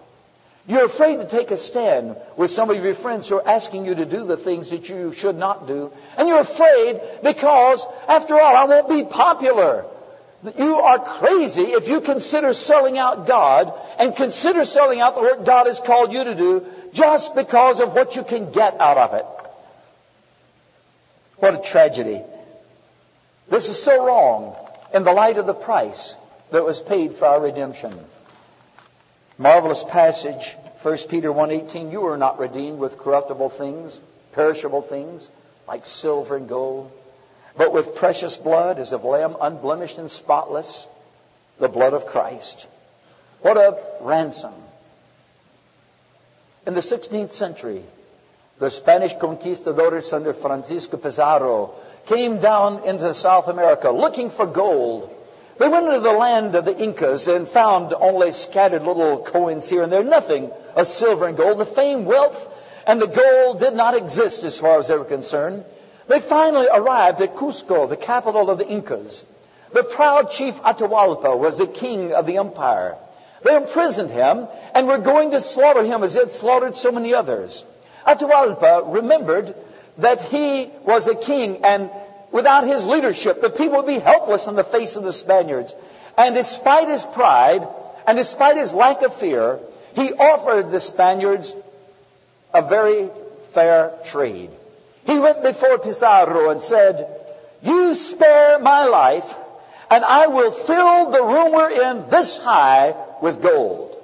You're 0.67 0.85
afraid 0.85 1.17
to 1.17 1.25
take 1.25 1.51
a 1.51 1.57
stand 1.57 2.17
with 2.35 2.51
some 2.51 2.69
of 2.69 2.83
your 2.83 2.93
friends 2.93 3.29
who 3.29 3.37
are 3.37 3.47
asking 3.47 3.85
you 3.85 3.95
to 3.95 4.05
do 4.05 4.25
the 4.25 4.35
things 4.35 4.69
that 4.71 4.89
you 4.89 5.13
should 5.13 5.37
not 5.37 5.65
do. 5.65 5.93
And 6.17 6.27
you're 6.27 6.41
afraid 6.41 6.99
because, 7.23 7.85
after 8.07 8.37
all, 8.37 8.55
I 8.55 8.65
won't 8.65 8.89
be 8.89 9.05
popular. 9.05 9.85
You 10.43 10.75
are 10.75 10.99
crazy 10.99 11.63
if 11.63 11.87
you 11.87 11.99
consider 11.99 12.53
selling 12.53 12.97
out 12.97 13.27
God 13.27 13.73
and 13.97 14.15
consider 14.15 14.65
selling 14.65 15.01
out 15.01 15.15
the 15.15 15.21
work 15.21 15.45
God 15.45 15.65
has 15.65 15.79
called 15.79 16.13
you 16.13 16.23
to 16.23 16.35
do 16.35 16.65
just 16.93 17.33
because 17.35 17.79
of 17.79 17.93
what 17.93 18.15
you 18.15 18.23
can 18.23 18.51
get 18.51 18.79
out 18.79 18.97
of 18.97 19.13
it. 19.15 19.25
What 21.37 21.55
a 21.55 21.57
tragedy. 21.57 22.21
This 23.49 23.69
is 23.69 23.81
so 23.81 24.05
wrong 24.05 24.55
in 24.93 25.03
the 25.03 25.11
light 25.11 25.37
of 25.37 25.47
the 25.47 25.53
price 25.53 26.15
that 26.51 26.63
was 26.63 26.79
paid 26.79 27.13
for 27.13 27.25
our 27.25 27.41
redemption. 27.41 27.97
Marvelous 29.37 29.83
passage, 29.83 30.55
1 30.81 30.97
Peter 31.09 31.29
1.18, 31.29 31.91
you 31.91 32.05
are 32.05 32.17
not 32.17 32.39
redeemed 32.39 32.79
with 32.79 32.97
corruptible 32.97 33.49
things, 33.49 33.99
perishable 34.33 34.81
things, 34.81 35.29
like 35.67 35.85
silver 35.85 36.35
and 36.35 36.47
gold, 36.47 36.91
but 37.57 37.73
with 37.73 37.95
precious 37.95 38.37
blood 38.37 38.79
as 38.79 38.93
of 38.93 39.03
lamb 39.03 39.35
unblemished 39.41 39.97
and 39.97 40.11
spotless, 40.11 40.87
the 41.59 41.67
blood 41.67 41.93
of 41.93 42.05
Christ. 42.05 42.67
What 43.41 43.57
a 43.57 43.77
ransom. 44.01 44.53
In 46.65 46.73
the 46.73 46.81
16th 46.81 47.31
century, 47.31 47.81
the 48.59 48.69
Spanish 48.69 49.13
conquistadores 49.17 50.13
under 50.13 50.33
Francisco 50.33 50.97
Pizarro 50.97 51.75
came 52.07 52.39
down 52.39 52.83
into 52.83 53.13
South 53.13 53.47
America 53.47 53.89
looking 53.89 54.29
for 54.29 54.45
gold. 54.45 55.13
They 55.59 55.67
went 55.67 55.87
into 55.87 55.99
the 55.99 56.11
land 56.11 56.55
of 56.55 56.65
the 56.65 56.77
Incas 56.77 57.27
and 57.27 57.47
found 57.47 57.93
only 57.93 58.31
scattered 58.31 58.83
little 58.83 59.19
coins 59.19 59.67
here 59.67 59.83
and 59.83 59.91
there, 59.91 60.03
nothing 60.03 60.51
of 60.75 60.87
silver 60.87 61.27
and 61.27 61.37
gold. 61.37 61.57
The 61.57 61.65
fame, 61.65 62.05
wealth 62.05 62.47
and 62.85 63.01
the 63.01 63.07
gold 63.07 63.59
did 63.59 63.73
not 63.73 63.95
exist 63.95 64.43
as 64.43 64.59
far 64.59 64.79
as 64.79 64.87
they 64.87 64.97
were 64.97 65.05
concerned. 65.05 65.65
They 66.07 66.19
finally 66.19 66.67
arrived 66.71 67.21
at 67.21 67.35
Cusco, 67.35 67.87
the 67.87 67.97
capital 67.97 68.49
of 68.49 68.57
the 68.57 68.67
Incas. 68.67 69.25
The 69.73 69.83
proud 69.83 70.31
chief 70.31 70.55
Atahualpa 70.61 71.37
was 71.37 71.57
the 71.57 71.67
king 71.67 72.13
of 72.13 72.25
the 72.25 72.37
empire. 72.37 72.95
They 73.43 73.55
imprisoned 73.55 74.09
him 74.09 74.47
and 74.73 74.87
were 74.87 74.97
going 74.97 75.31
to 75.31 75.41
slaughter 75.41 75.83
him 75.83 76.03
as 76.03 76.13
they 76.13 76.21
had 76.21 76.31
slaughtered 76.31 76.75
so 76.75 76.91
many 76.91 77.13
others. 77.13 77.65
Atahualpa 78.05 78.93
remembered 78.93 79.53
that 79.97 80.23
he 80.23 80.71
was 80.85 81.07
a 81.07 81.15
king 81.15 81.63
and 81.63 81.89
Without 82.31 82.67
his 82.67 82.85
leadership, 82.85 83.41
the 83.41 83.49
people 83.49 83.77
would 83.77 83.87
be 83.87 83.99
helpless 83.99 84.47
in 84.47 84.55
the 84.55 84.63
face 84.63 84.95
of 84.95 85.03
the 85.03 85.13
Spaniards. 85.13 85.73
And 86.17 86.35
despite 86.35 86.89
his 86.89 87.03
pride 87.03 87.67
and 88.05 88.17
despite 88.17 88.57
his 88.57 88.73
lack 88.73 89.01
of 89.01 89.15
fear, 89.15 89.59
he 89.95 90.13
offered 90.13 90.71
the 90.71 90.79
Spaniards 90.79 91.55
a 92.53 92.61
very 92.61 93.09
fair 93.53 93.93
trade. 94.05 94.51
He 95.07 95.17
went 95.17 95.41
before 95.41 95.77
Pizarro 95.79 96.49
and 96.49 96.61
said, 96.61 97.07
You 97.63 97.95
spare 97.95 98.59
my 98.59 98.83
life, 98.83 99.35
and 99.89 100.03
I 100.03 100.27
will 100.27 100.51
fill 100.51 101.11
the 101.11 101.23
room 101.23 101.55
in 101.71 102.09
this 102.09 102.37
high 102.37 102.93
with 103.21 103.41
gold. 103.41 103.95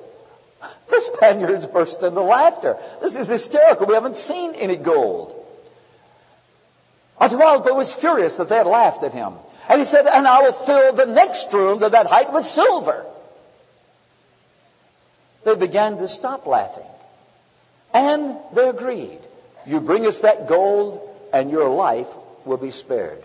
The 0.89 1.01
Spaniards 1.01 1.65
burst 1.65 2.03
into 2.03 2.21
laughter. 2.21 2.77
This 3.01 3.15
is 3.15 3.27
hysterical. 3.27 3.87
We 3.87 3.95
haven't 3.95 4.15
seen 4.15 4.55
any 4.55 4.75
gold. 4.75 5.35
Atahualpa 7.19 7.75
was 7.75 7.93
furious 7.93 8.37
that 8.37 8.47
they 8.47 8.57
had 8.57 8.67
laughed 8.67 9.03
at 9.03 9.13
him. 9.13 9.33
And 9.67 9.79
he 9.79 9.85
said, 9.85 10.07
and 10.07 10.27
I 10.27 10.43
will 10.43 10.53
fill 10.53 10.93
the 10.93 11.05
next 11.05 11.51
room 11.51 11.79
to 11.79 11.89
that 11.89 12.05
height 12.05 12.31
with 12.31 12.45
silver. 12.45 13.05
They 15.43 15.55
began 15.55 15.97
to 15.97 16.07
stop 16.07 16.45
laughing. 16.45 16.91
And 17.93 18.37
they 18.53 18.69
agreed. 18.69 19.19
You 19.65 19.79
bring 19.79 20.05
us 20.05 20.21
that 20.21 20.47
gold 20.47 21.09
and 21.31 21.49
your 21.51 21.69
life 21.69 22.07
will 22.45 22.57
be 22.57 22.71
spared. 22.71 23.23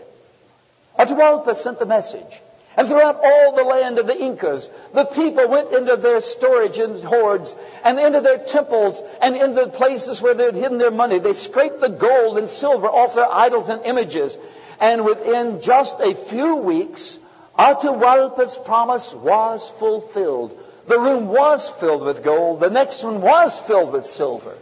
Atahualpa 0.99 1.54
sent 1.54 1.78
the 1.78 1.87
message. 1.87 2.40
And 2.76 2.87
throughout 2.87 3.21
all 3.25 3.57
the 3.57 3.64
land 3.64 3.99
of 3.99 4.07
the 4.07 4.16
Incas, 4.16 4.71
the 4.95 5.04
people 5.04 5.49
went 5.49 5.73
into 5.73 5.97
their 5.97 6.21
storage 6.21 6.78
and 6.78 7.02
hoards 7.02 7.54
and 7.83 7.99
into 7.99 8.21
their 8.21 8.38
temples 8.38 9.02
and 9.21 9.35
into 9.35 9.64
the 9.64 9.71
places 9.71 10.23
where 10.23 10.35
they 10.35 10.45
had 10.45 10.54
hidden 10.54 10.78
their 10.78 10.92
money. 10.92 11.18
They 11.18 11.33
scraped 11.33 11.80
the 11.80 11.88
gold 11.88 12.38
and 12.38 12.49
silver 12.49 12.87
off 12.87 13.16
their 13.16 13.28
idols 13.28 13.68
and 13.68 13.85
images. 13.85 14.38
And 14.78 15.04
within 15.04 15.61
just 15.61 15.99
a 15.99 16.14
few 16.14 16.57
weeks, 16.57 17.18
Atahualpa's 17.59 18.57
promise 18.59 19.12
was 19.12 19.68
fulfilled. 19.80 20.57
The 20.87 21.00
room 21.00 21.26
was 21.26 21.68
filled 21.68 22.02
with 22.02 22.23
gold. 22.23 22.61
The 22.61 22.71
next 22.71 23.02
one 23.02 23.21
was 23.21 23.59
filled 23.59 23.92
with 23.92 24.07
silver. 24.07 24.54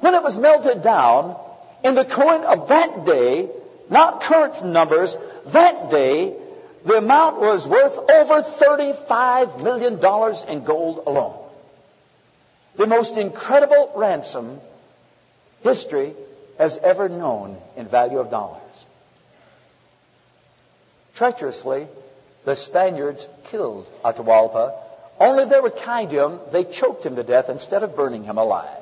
When 0.00 0.14
it 0.14 0.22
was 0.22 0.38
melted 0.38 0.82
down, 0.82 1.36
in 1.84 1.94
the 1.94 2.04
coin 2.04 2.44
of 2.44 2.68
that 2.68 3.04
day, 3.04 3.48
not 3.88 4.22
current 4.22 4.64
numbers, 4.64 5.16
that 5.46 5.90
day, 5.90 6.34
the 6.84 6.98
amount 6.98 7.40
was 7.40 7.66
worth 7.66 7.98
over 7.98 8.42
$35 8.42 9.62
million 9.62 9.94
in 10.48 10.64
gold 10.64 11.02
alone. 11.06 11.36
The 12.76 12.86
most 12.86 13.16
incredible 13.16 13.92
ransom 13.96 14.60
history 15.62 16.14
has 16.58 16.78
ever 16.78 17.08
known 17.08 17.58
in 17.76 17.86
value 17.86 18.18
of 18.18 18.30
dollars. 18.30 18.60
Treacherously, 21.14 21.86
the 22.44 22.56
Spaniards 22.56 23.28
killed 23.44 23.86
Atahualpa. 24.02 24.74
Only 25.18 25.44
they 25.44 25.60
were 25.60 25.70
kind 25.70 26.08
to 26.10 26.24
him. 26.24 26.40
They 26.52 26.64
choked 26.64 27.04
him 27.04 27.16
to 27.16 27.22
death 27.22 27.50
instead 27.50 27.82
of 27.82 27.94
burning 27.94 28.24
him 28.24 28.38
alive. 28.38 28.78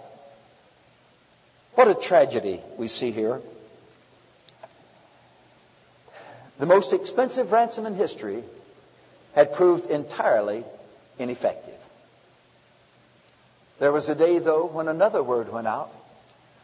What 1.79 1.87
a 1.87 1.95
tragedy 1.95 2.61
we 2.77 2.89
see 2.89 3.13
here. 3.13 3.41
the 6.59 6.67
most 6.67 6.93
expensive 6.93 7.53
ransom 7.53 7.87
in 7.87 7.95
history 7.95 8.43
had 9.37 9.53
proved 9.53 9.87
entirely 9.87 10.65
ineffective. 11.21 11.79
There 13.79 13.93
was 13.93 14.09
a 14.09 14.17
day, 14.17 14.41
though, 14.41 14.67
when 14.67 14.89
another 14.89 15.23
word 15.23 15.53
went 15.53 15.69
out. 15.69 15.93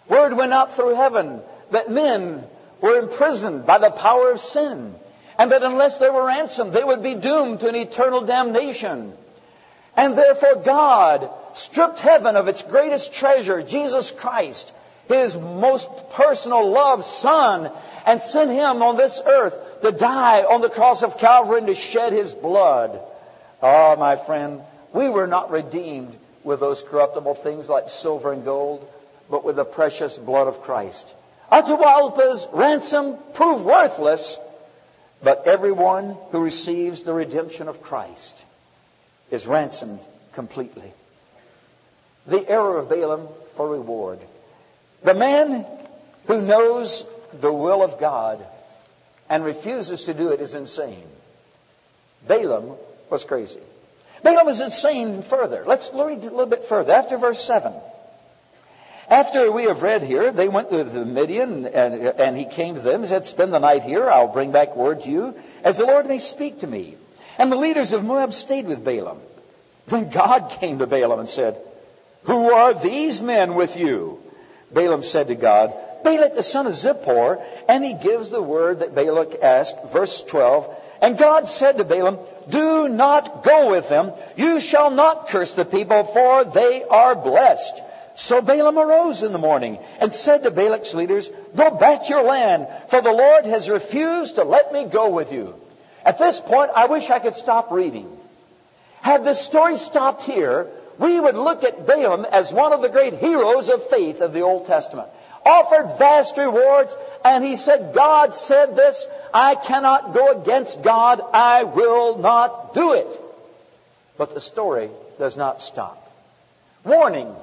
Word 0.09 0.33
went 0.33 0.53
out 0.53 0.75
through 0.75 0.97
heaven 0.97 1.43
that 1.71 1.89
men 1.89 2.43
were 2.81 2.99
imprisoned 2.99 3.67
by 3.67 3.79
the 3.79 3.93
power 3.93 4.33
of 4.33 4.41
sin, 4.41 4.97
and 5.39 5.53
that 5.53 5.63
unless 5.63 5.99
they 5.99 6.11
were 6.11 6.27
ransomed, 6.27 6.73
they 6.73 6.83
would 6.83 7.05
be 7.05 7.15
doomed 7.15 7.61
to 7.61 7.69
an 7.69 7.77
eternal 7.77 8.23
damnation. 8.23 9.13
And 9.97 10.19
therefore 10.19 10.57
God 10.65 11.31
stripped 11.53 12.01
heaven 12.01 12.35
of 12.35 12.49
its 12.49 12.65
greatest 12.65 13.15
treasure, 13.15 13.63
Jesus 13.63 14.11
Christ, 14.11 14.73
His 15.09 15.37
most 15.37 15.91
personal 16.13 16.71
loved 16.71 17.05
Son, 17.05 17.71
and 18.07 18.23
sent 18.23 18.51
Him 18.51 18.83
on 18.83 18.97
this 18.97 19.21
earth 19.25 19.59
to 19.83 19.93
die 19.93 20.43
on 20.43 20.61
the 20.61 20.71
cross 20.71 21.03
of 21.03 21.19
Calvary 21.19 21.59
and 21.59 21.67
to 21.67 21.75
shed 21.75 22.13
his 22.13 22.33
blood. 22.33 23.01
Oh, 23.63 23.97
my 23.97 24.17
friend, 24.17 24.63
we 24.93 25.09
were 25.11 25.27
not 25.27 25.51
redeemed 25.51 26.17
with 26.43 26.61
those 26.61 26.83
corruptible 26.83 27.35
things 27.35 27.69
like 27.69 27.89
silver 27.89 28.33
and 28.33 28.45
gold, 28.45 28.89
but 29.31 29.45
with 29.45 29.57
the 29.57 29.65
precious 29.65 30.17
blood 30.19 30.49
of 30.49 30.63
Christ. 30.63 31.13
Atahualpa's 31.51 32.47
ransom 32.53 33.17
proved 33.35 33.65
worthless, 33.65 34.39
but 35.23 35.47
everyone 35.47 36.17
who 36.31 36.41
receives 36.41 37.03
the 37.03 37.13
redemption 37.13 37.69
of 37.69 37.83
Christ 37.83 38.37
is 39.31 39.47
ransomed 39.47 40.01
completely. 40.33 40.93
The 42.27 42.49
error 42.49 42.79
of 42.79 42.89
Balaam 42.89 43.29
for 43.57 43.69
reward. 43.69 44.19
The 45.05 45.15
man 45.15 45.67
who 46.27 46.41
knows 46.41 47.05
the 47.41 47.53
will 47.53 47.83
of 47.83 48.01
God 48.01 48.45
and 49.29 49.45
refuses 49.45 50.05
to 50.05 50.15
do 50.15 50.31
it 50.31 50.41
is 50.41 50.55
insane. 50.55 51.07
Balaam 52.27 52.73
was 53.11 53.25
crazy. 53.25 53.61
Balaam 54.23 54.47
was 54.47 54.61
insane 54.61 55.21
further. 55.21 55.65
Let's 55.67 55.91
read 55.93 56.21
a 56.21 56.31
little 56.31 56.47
bit 56.47 56.65
further. 56.65 56.95
After 56.95 57.19
verse 57.19 57.43
7. 57.45 57.73
After 59.09 59.53
we 59.53 59.65
have 59.65 59.83
read 59.83 60.03
here, 60.03 60.33
they 60.33 60.49
went 60.49 60.71
to 60.71 60.83
the 60.83 61.05
Midian, 61.05 61.67
and, 61.67 61.95
and 61.95 62.39
he 62.39 62.47
came 62.47 62.75
to 62.75 62.81
them 62.81 63.01
and 63.01 63.09
said, 63.09 63.27
Spend 63.27 63.53
the 63.53 63.59
night 63.59 63.83
here. 63.83 64.09
I'll 64.09 64.33
bring 64.33 64.51
back 64.51 64.75
word 64.75 65.03
to 65.03 65.11
you, 65.11 65.35
as 65.63 65.77
the 65.77 65.85
Lord 65.85 66.07
may 66.07 66.19
speak 66.19 66.61
to 66.61 66.67
me. 66.67 66.97
And 67.37 67.53
the 67.53 67.57
leaders 67.57 67.93
of 67.93 68.03
Moab 68.03 68.33
stayed 68.33 68.67
with 68.67 68.83
Balaam. 68.83 69.19
Then 69.89 70.09
God 70.09 70.57
came 70.59 70.79
to 70.79 70.87
Balaam 70.87 71.21
and 71.21 71.29
said, 71.29 71.61
Who 72.23 72.51
are 72.51 72.73
these 72.73 73.21
men 73.21 73.55
with 73.55 73.77
you? 73.77 74.24
Balaam 74.75 75.03
said 75.03 75.29
to 75.29 75.35
God, 75.35 75.73
Balak 76.03 76.35
the 76.35 76.43
son 76.43 76.67
of 76.67 76.75
Zippor, 76.75 77.43
and 77.69 77.85
he 77.85 77.95
gives 77.95 78.29
the 78.29 78.43
word 78.43 78.81
that 78.81 78.95
Balak 78.95 79.43
asked, 79.43 79.77
verse 79.93 80.23
12. 80.23 80.69
And 81.01 81.19
God 81.19 81.49
said 81.49 81.79
to 81.79 81.85
Balaam, 81.85 82.19
Do 82.49 82.89
not 82.89 83.43
go 83.43 83.71
with 83.71 83.89
them. 83.89 84.13
You 84.37 84.61
shall 84.61 84.91
not 84.91 85.29
curse 85.29 85.55
the 85.55 85.65
people, 85.65 86.05
for 86.05 86.45
they 86.45 86.85
are 86.85 87.15
blessed. 87.15 87.81
So 88.17 88.41
Balaam 88.41 88.79
arose 88.79 89.23
in 89.23 89.33
the 89.33 89.39
morning 89.39 89.79
and 89.99 90.13
said 90.13 90.45
to 90.45 90.51
Balak's 90.51 90.95
leaders, 90.95 91.31
Go 91.57 91.71
back 91.71 92.09
your 92.09 92.23
land, 92.23 92.69
for 92.89 93.01
the 93.01 93.13
Lord 93.13 93.47
has 93.47 93.69
refused 93.69 94.37
to 94.37 94.45
let 94.45 94.73
me 94.73 94.85
go 94.85 95.11
with 95.11 95.33
you. 95.33 95.55
At 96.05 96.19
this 96.19 96.39
point, 96.39 96.71
I 96.75 96.87
wish 96.87 97.11
I 97.11 97.19
could 97.19 97.35
stop 97.35 97.73
reading. 97.73 98.09
Had 99.01 99.25
this 99.25 99.41
story 99.41 99.77
stopped 99.77 100.23
here, 100.23 100.69
we 100.99 101.19
would 101.21 101.37
look 101.37 101.65
at 101.65 101.87
Balaam 101.87 102.25
as 102.25 102.53
one 102.53 102.73
of 102.73 102.83
the 102.83 102.89
great 102.89 103.15
heroes 103.15 103.69
of 103.69 103.89
faith 103.89 104.21
of 104.21 104.33
the 104.33 104.43
Old 104.43 104.67
Testament. 104.67 105.09
Offered 105.45 105.99
vast 105.99 106.39
rewards, 106.39 106.97
and 107.25 107.45
he 107.45 107.57
said, 107.57 107.95
God 107.95 108.35
said 108.35 108.77
this, 108.77 109.07
I 109.33 109.55
cannot 109.57 110.15
go 110.15 110.41
against 110.41 110.83
God, 110.83 111.21
I 111.33 111.65
will 111.65 112.19
not 112.19 112.75
do 112.75 112.95
it. 112.95 113.07
But 114.17 114.33
the 114.33 114.41
story 114.41 114.89
does 115.19 115.37
not 115.37 115.61
stop. 115.61 116.01
Warning, 116.85 117.35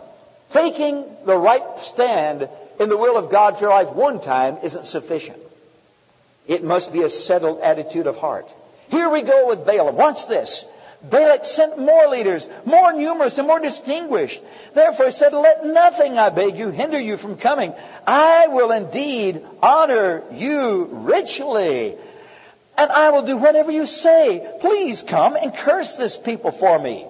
Taking 0.51 1.05
the 1.25 1.37
right 1.37 1.63
stand 1.79 2.49
in 2.79 2.89
the 2.89 2.97
will 2.97 3.17
of 3.17 3.31
God 3.31 3.57
for 3.57 3.65
your 3.65 3.69
life 3.69 3.89
one 3.89 4.21
time 4.21 4.57
isn't 4.63 4.85
sufficient. 4.85 5.39
It 6.47 6.63
must 6.63 6.91
be 6.91 7.03
a 7.03 7.09
settled 7.09 7.61
attitude 7.61 8.07
of 8.07 8.17
heart. 8.17 8.47
Here 8.89 9.09
we 9.09 9.21
go 9.21 9.47
with 9.47 9.65
Balaam. 9.65 9.95
Watch 9.95 10.27
this. 10.27 10.65
Balak 11.03 11.45
sent 11.45 11.79
more 11.79 12.07
leaders, 12.07 12.47
more 12.63 12.93
numerous 12.93 13.37
and 13.37 13.47
more 13.47 13.59
distinguished. 13.59 14.39
Therefore 14.73 15.07
he 15.07 15.11
said, 15.11 15.33
Let 15.33 15.65
nothing, 15.65 16.17
I 16.17 16.29
beg 16.29 16.57
you, 16.57 16.69
hinder 16.69 16.99
you 16.99 17.17
from 17.17 17.37
coming. 17.37 17.73
I 18.05 18.47
will 18.47 18.71
indeed 18.71 19.43
honor 19.61 20.23
you 20.31 20.89
richly. 20.91 21.95
And 22.77 22.91
I 22.91 23.09
will 23.09 23.23
do 23.23 23.37
whatever 23.37 23.71
you 23.71 23.85
say. 23.85 24.57
Please 24.61 25.01
come 25.01 25.35
and 25.35 25.53
curse 25.53 25.95
this 25.95 26.17
people 26.17 26.51
for 26.51 26.77
me. 26.79 27.05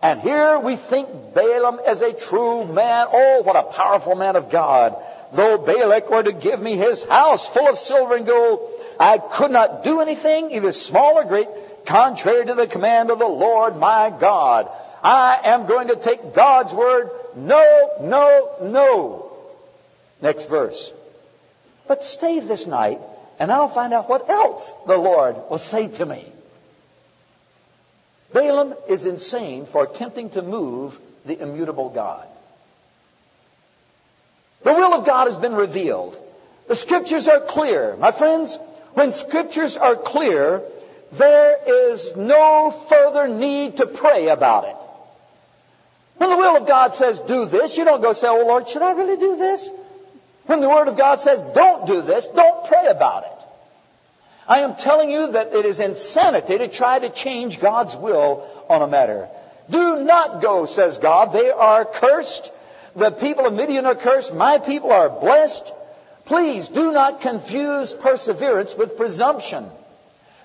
And 0.00 0.20
here 0.20 0.60
we 0.60 0.76
think 0.76 1.08
Balaam 1.34 1.80
as 1.84 2.02
a 2.02 2.12
true 2.12 2.64
man. 2.64 3.08
Oh, 3.12 3.42
what 3.42 3.56
a 3.56 3.64
powerful 3.64 4.14
man 4.14 4.36
of 4.36 4.48
God. 4.48 4.96
Though 5.32 5.58
Balak 5.58 6.08
were 6.08 6.22
to 6.22 6.32
give 6.32 6.62
me 6.62 6.76
his 6.76 7.02
house 7.02 7.46
full 7.48 7.68
of 7.68 7.76
silver 7.76 8.16
and 8.16 8.26
gold, 8.26 8.70
I 8.98 9.18
could 9.18 9.50
not 9.50 9.84
do 9.84 10.00
anything, 10.00 10.52
either 10.52 10.72
small 10.72 11.18
or 11.18 11.24
great, 11.24 11.48
contrary 11.88 12.44
to 12.44 12.54
the 12.54 12.66
command 12.66 13.10
of 13.10 13.18
the 13.18 13.26
Lord 13.26 13.78
my 13.78 14.10
God. 14.10 14.70
I 15.02 15.40
am 15.44 15.66
going 15.66 15.88
to 15.88 15.96
take 15.96 16.34
God's 16.34 16.74
word. 16.74 17.10
No, 17.34 17.90
no, 18.02 18.50
no. 18.62 19.32
Next 20.20 20.50
verse. 20.50 20.92
But 21.86 22.04
stay 22.04 22.40
this 22.40 22.66
night, 22.66 23.00
and 23.38 23.50
I'll 23.50 23.68
find 23.68 23.94
out 23.94 24.08
what 24.08 24.28
else 24.28 24.74
the 24.86 24.98
Lord 24.98 25.36
will 25.48 25.58
say 25.58 25.88
to 25.88 26.04
me. 26.04 26.30
Balaam 28.34 28.74
is 28.88 29.06
insane 29.06 29.64
for 29.64 29.84
attempting 29.84 30.28
to 30.30 30.42
move 30.42 30.98
the 31.24 31.40
immutable 31.40 31.88
God. 31.88 32.26
The 34.62 34.74
will 34.74 34.92
of 34.92 35.06
God 35.06 35.28
has 35.28 35.38
been 35.38 35.54
revealed. 35.54 36.22
The 36.66 36.74
scriptures 36.74 37.28
are 37.28 37.40
clear. 37.40 37.96
My 37.96 38.12
friends, 38.12 38.58
when 38.92 39.12
scriptures 39.12 39.78
are 39.78 39.96
clear, 39.96 40.62
there 41.12 41.56
is 41.90 42.14
no 42.16 42.70
further 42.70 43.28
need 43.28 43.78
to 43.78 43.86
pray 43.86 44.28
about 44.28 44.64
it. 44.64 44.76
When 46.16 46.30
the 46.30 46.36
will 46.36 46.56
of 46.56 46.66
God 46.66 46.94
says 46.94 47.18
do 47.20 47.46
this, 47.46 47.76
you 47.76 47.84
don't 47.84 48.02
go 48.02 48.12
say, 48.12 48.28
oh 48.28 48.44
Lord, 48.46 48.68
should 48.68 48.82
I 48.82 48.92
really 48.92 49.16
do 49.16 49.36
this? 49.36 49.70
When 50.46 50.60
the 50.60 50.68
word 50.68 50.88
of 50.88 50.96
God 50.96 51.20
says 51.20 51.42
don't 51.54 51.86
do 51.86 52.02
this, 52.02 52.26
don't 52.26 52.66
pray 52.66 52.86
about 52.86 53.24
it. 53.24 53.38
I 54.48 54.60
am 54.60 54.76
telling 54.76 55.10
you 55.10 55.32
that 55.32 55.52
it 55.52 55.66
is 55.66 55.78
insanity 55.78 56.58
to 56.58 56.68
try 56.68 56.98
to 56.98 57.10
change 57.10 57.60
God's 57.60 57.94
will 57.94 58.48
on 58.68 58.82
a 58.82 58.86
matter. 58.86 59.28
Do 59.70 60.02
not 60.02 60.40
go, 60.40 60.64
says 60.64 60.98
God. 60.98 61.32
They 61.32 61.50
are 61.50 61.84
cursed. 61.84 62.50
The 62.96 63.10
people 63.10 63.46
of 63.46 63.52
Midian 63.52 63.84
are 63.84 63.94
cursed. 63.94 64.34
My 64.34 64.58
people 64.58 64.90
are 64.90 65.10
blessed. 65.10 65.70
Please 66.24 66.68
do 66.68 66.92
not 66.92 67.20
confuse 67.20 67.92
perseverance 67.92 68.74
with 68.74 68.96
presumption. 68.96 69.70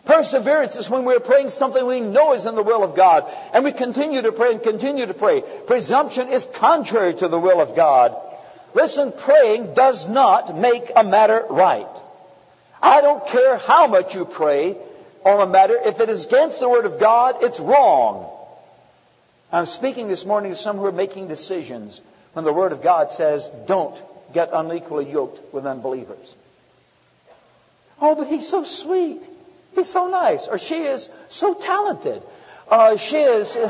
Perseverance 0.06 0.76
is 0.76 0.90
when 0.90 1.06
we're 1.06 1.22
praying 1.22 1.50
something 1.50 1.86
we 1.86 2.02
know 2.02 2.34
is 2.34 2.46
in 2.46 2.56
the 2.56 2.64
will 2.64 2.84
of 2.84 2.96
God, 2.96 3.26
and 3.54 3.64
we 3.64 3.72
continue 3.72 4.22
to 4.22 4.34
pray 4.34 4.52
and 4.52 4.62
continue 4.62 5.06
to 5.06 5.14
pray. 5.14 5.42
Presumption 5.42 6.28
is 6.28 6.46
contrary 6.56 7.14
to 7.14 7.28
the 7.30 7.40
will 7.40 7.62
of 7.62 7.76
God. 7.76 8.18
Listen, 8.74 9.14
praying 9.14 9.76
does 9.76 10.08
not 10.08 10.58
make 10.58 10.92
a 10.96 11.04
matter 11.04 11.46
right. 11.50 11.88
I 12.82 13.00
don't 13.00 13.26
care 13.28 13.58
how 13.58 13.88
much 13.88 14.14
you 14.14 14.26
pray 14.26 14.76
on 15.24 15.40
a 15.40 15.50
matter. 15.50 15.78
If 15.86 16.02
it 16.02 16.10
is 16.10 16.26
against 16.26 16.60
the 16.60 16.68
Word 16.68 16.86
of 16.86 17.00
God, 17.00 17.38
it's 17.42 17.62
wrong. 17.62 18.30
I'm 19.54 19.66
speaking 19.66 20.10
this 20.10 20.26
morning 20.26 20.52
to 20.52 20.58
some 20.58 20.78
who 20.78 20.86
are 20.86 20.92
making 20.92 21.30
decisions 21.30 22.02
when 22.34 22.44
the 22.44 22.52
Word 22.52 22.74
of 22.74 22.82
God 22.82 23.10
says, 23.10 23.50
don't 23.68 23.96
get 24.34 24.50
unequally 24.52 25.10
yoked 25.10 25.54
with 25.54 25.66
unbelievers. 25.66 26.36
Oh, 28.02 28.16
but 28.16 28.28
he's 28.28 28.50
so 28.50 28.66
sweet. 28.66 29.24
He's 29.76 29.90
so 29.90 30.08
nice. 30.08 30.48
Or 30.48 30.58
she 30.58 30.84
is 30.84 31.10
so 31.30 31.54
talented. 31.54 32.22
Uh, 32.70 32.98
she 32.98 33.18
is. 33.18 33.56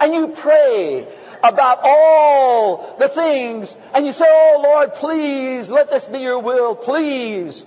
and 0.00 0.14
you 0.14 0.28
pray 0.28 1.06
about 1.42 1.80
all 1.82 2.96
the 2.98 3.08
things, 3.08 3.74
and 3.94 4.06
you 4.06 4.12
say, 4.12 4.26
Oh 4.28 4.60
Lord, 4.62 4.94
please, 4.94 5.70
let 5.70 5.90
this 5.90 6.06
be 6.06 6.18
your 6.18 6.38
will, 6.38 6.74
please. 6.74 7.64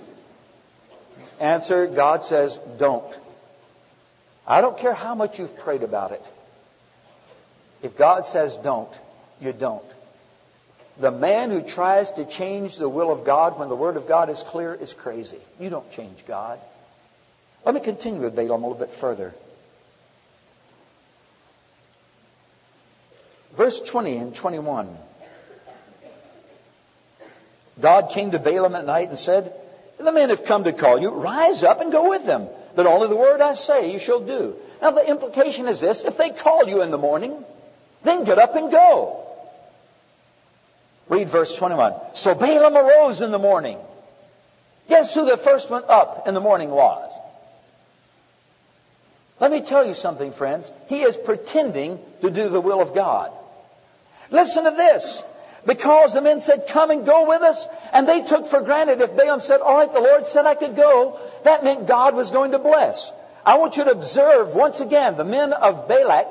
Answer, 1.40 1.86
God 1.86 2.22
says, 2.22 2.58
don't. 2.78 3.04
I 4.46 4.60
don't 4.60 4.78
care 4.78 4.94
how 4.94 5.14
much 5.14 5.38
you've 5.38 5.56
prayed 5.58 5.82
about 5.82 6.12
it. 6.12 6.24
If 7.82 7.96
God 7.96 8.26
says 8.26 8.56
don't, 8.56 8.90
you 9.40 9.52
don't. 9.52 9.84
The 10.98 11.10
man 11.10 11.50
who 11.50 11.60
tries 11.60 12.12
to 12.12 12.24
change 12.24 12.76
the 12.76 12.88
will 12.88 13.10
of 13.10 13.24
God 13.24 13.58
when 13.58 13.68
the 13.68 13.76
Word 13.76 13.96
of 13.96 14.06
God 14.06 14.30
is 14.30 14.42
clear 14.42 14.72
is 14.74 14.92
crazy. 14.92 15.38
You 15.58 15.70
don't 15.70 15.90
change 15.90 16.24
God. 16.26 16.60
Let 17.64 17.74
me 17.74 17.80
continue 17.80 18.20
with 18.20 18.36
Balaam 18.36 18.62
a 18.62 18.68
little 18.68 18.86
bit 18.86 18.94
further. 18.94 19.34
Verse 23.56 23.80
20 23.80 24.16
and 24.18 24.34
21. 24.34 24.96
God 27.80 28.10
came 28.10 28.30
to 28.30 28.38
Balaam 28.38 28.76
at 28.76 28.86
night 28.86 29.08
and 29.08 29.18
said, 29.18 29.52
The 29.98 30.12
men 30.12 30.30
have 30.30 30.44
come 30.44 30.64
to 30.64 30.72
call 30.72 31.00
you. 31.00 31.10
Rise 31.10 31.64
up 31.64 31.80
and 31.80 31.90
go 31.90 32.10
with 32.10 32.24
them. 32.24 32.48
But 32.76 32.86
only 32.86 33.08
the 33.08 33.16
word 33.16 33.40
I 33.40 33.54
say 33.54 33.92
you 33.92 33.98
shall 33.98 34.20
do. 34.20 34.54
Now 34.80 34.92
the 34.92 35.08
implication 35.08 35.66
is 35.66 35.80
this. 35.80 36.04
If 36.04 36.16
they 36.16 36.30
call 36.30 36.68
you 36.68 36.82
in 36.82 36.90
the 36.90 36.98
morning, 36.98 37.44
then 38.02 38.24
get 38.24 38.38
up 38.38 38.54
and 38.54 38.70
go. 38.70 39.23
Read 41.08 41.28
verse 41.28 41.56
21. 41.56 41.94
So 42.14 42.34
Balaam 42.34 42.76
arose 42.76 43.20
in 43.20 43.30
the 43.30 43.38
morning. 43.38 43.78
Guess 44.88 45.14
who 45.14 45.24
the 45.24 45.36
first 45.36 45.70
one 45.70 45.84
up 45.88 46.26
in 46.26 46.34
the 46.34 46.40
morning 46.40 46.70
was? 46.70 47.12
Let 49.40 49.50
me 49.50 49.60
tell 49.60 49.86
you 49.86 49.94
something, 49.94 50.32
friends. 50.32 50.70
He 50.88 51.02
is 51.02 51.16
pretending 51.16 51.98
to 52.22 52.30
do 52.30 52.48
the 52.48 52.60
will 52.60 52.80
of 52.80 52.94
God. 52.94 53.32
Listen 54.30 54.64
to 54.64 54.70
this. 54.70 55.22
Because 55.66 56.12
the 56.12 56.20
men 56.20 56.40
said, 56.40 56.68
come 56.68 56.90
and 56.90 57.06
go 57.06 57.26
with 57.26 57.42
us. 57.42 57.66
And 57.92 58.06
they 58.06 58.22
took 58.22 58.46
for 58.46 58.60
granted 58.60 59.00
if 59.00 59.16
Balaam 59.16 59.40
said, 59.40 59.60
all 59.60 59.76
right, 59.76 59.92
the 59.92 60.00
Lord 60.00 60.26
said 60.26 60.46
I 60.46 60.54
could 60.54 60.76
go, 60.76 61.18
that 61.44 61.64
meant 61.64 61.86
God 61.86 62.14
was 62.14 62.30
going 62.30 62.52
to 62.52 62.58
bless. 62.58 63.10
I 63.46 63.58
want 63.58 63.76
you 63.76 63.84
to 63.84 63.90
observe 63.90 64.54
once 64.54 64.80
again, 64.80 65.16
the 65.16 65.24
men 65.24 65.52
of 65.52 65.88
Balak 65.88 66.26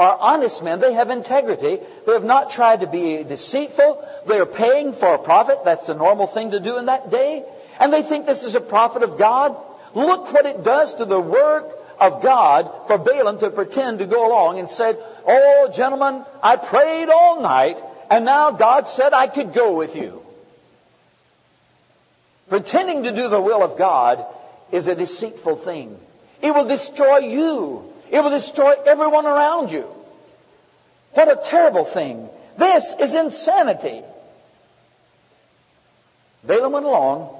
are 0.00 0.16
honest 0.18 0.64
men. 0.64 0.80
They 0.80 0.94
have 0.94 1.10
integrity. 1.10 1.78
They 2.06 2.12
have 2.12 2.24
not 2.24 2.50
tried 2.50 2.80
to 2.80 2.86
be 2.86 3.22
deceitful. 3.22 4.02
They 4.26 4.38
are 4.38 4.46
paying 4.46 4.94
for 4.94 5.14
a 5.14 5.18
prophet. 5.18 5.58
That's 5.64 5.86
the 5.88 5.94
normal 5.94 6.26
thing 6.26 6.52
to 6.52 6.60
do 6.60 6.78
in 6.78 6.86
that 6.86 7.10
day. 7.10 7.44
And 7.78 7.92
they 7.92 8.02
think 8.02 8.24
this 8.24 8.42
is 8.42 8.54
a 8.54 8.62
prophet 8.62 9.02
of 9.02 9.18
God. 9.18 9.54
Look 9.94 10.32
what 10.32 10.46
it 10.46 10.64
does 10.64 10.94
to 10.94 11.04
the 11.04 11.20
work 11.20 11.76
of 12.00 12.22
God 12.22 12.70
for 12.86 12.96
Balaam 12.96 13.40
to 13.40 13.50
pretend 13.50 13.98
to 13.98 14.06
go 14.06 14.26
along 14.26 14.58
and 14.58 14.70
said, 14.70 14.96
Oh, 15.26 15.70
gentlemen, 15.74 16.24
I 16.42 16.56
prayed 16.56 17.10
all 17.10 17.42
night, 17.42 17.78
and 18.10 18.24
now 18.24 18.52
God 18.52 18.88
said 18.88 19.12
I 19.12 19.26
could 19.26 19.52
go 19.52 19.76
with 19.76 19.96
you. 19.96 20.22
Pretending 22.48 23.02
to 23.02 23.12
do 23.12 23.28
the 23.28 23.40
will 23.40 23.62
of 23.62 23.76
God 23.76 24.24
is 24.72 24.86
a 24.86 24.94
deceitful 24.94 25.56
thing. 25.56 25.98
It 26.40 26.54
will 26.54 26.66
destroy 26.66 27.18
you. 27.18 27.92
It 28.10 28.22
will 28.22 28.30
destroy 28.30 28.74
everyone 28.86 29.26
around 29.26 29.70
you. 29.70 29.86
What 31.12 31.28
a 31.28 31.40
terrible 31.48 31.84
thing. 31.84 32.28
This 32.58 32.94
is 32.98 33.14
insanity. 33.14 34.02
Balaam 36.44 36.72
went 36.72 36.86
along. 36.86 37.36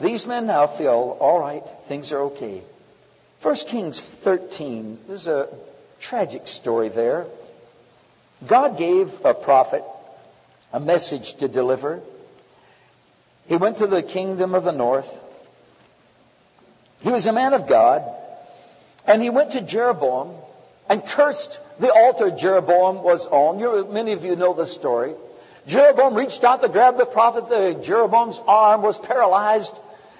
These 0.00 0.26
men 0.26 0.46
now 0.46 0.66
feel, 0.66 1.16
all 1.20 1.40
right, 1.40 1.62
things 1.86 2.12
are 2.12 2.20
okay. 2.32 2.62
1 3.42 3.54
Kings 3.66 4.00
13, 4.00 4.98
there's 5.06 5.26
a 5.26 5.48
tragic 6.00 6.46
story 6.46 6.88
there. 6.88 7.26
God 8.46 8.78
gave 8.78 9.12
a 9.24 9.34
prophet 9.34 9.84
a 10.72 10.80
message 10.80 11.34
to 11.34 11.48
deliver. 11.48 12.00
He 13.48 13.56
went 13.56 13.78
to 13.78 13.86
the 13.86 14.02
kingdom 14.02 14.54
of 14.54 14.64
the 14.64 14.72
north. 14.72 15.18
He 17.02 17.10
was 17.10 17.26
a 17.26 17.32
man 17.32 17.54
of 17.54 17.66
God. 17.66 18.02
And 19.10 19.20
he 19.20 19.28
went 19.28 19.50
to 19.52 19.60
Jeroboam 19.60 20.36
and 20.88 21.04
cursed 21.04 21.58
the 21.80 21.92
altar 21.92 22.30
Jeroboam 22.30 23.02
was 23.02 23.26
on. 23.26 23.58
You're, 23.58 23.84
many 23.84 24.12
of 24.12 24.24
you 24.24 24.36
know 24.36 24.54
the 24.54 24.66
story. 24.66 25.14
Jeroboam 25.66 26.14
reached 26.14 26.44
out 26.44 26.60
to 26.60 26.68
grab 26.68 26.96
the 26.96 27.06
prophet. 27.06 27.48
The, 27.48 27.74
Jeroboam's 27.82 28.40
arm 28.46 28.82
was 28.82 28.98
paralyzed. 28.98 29.76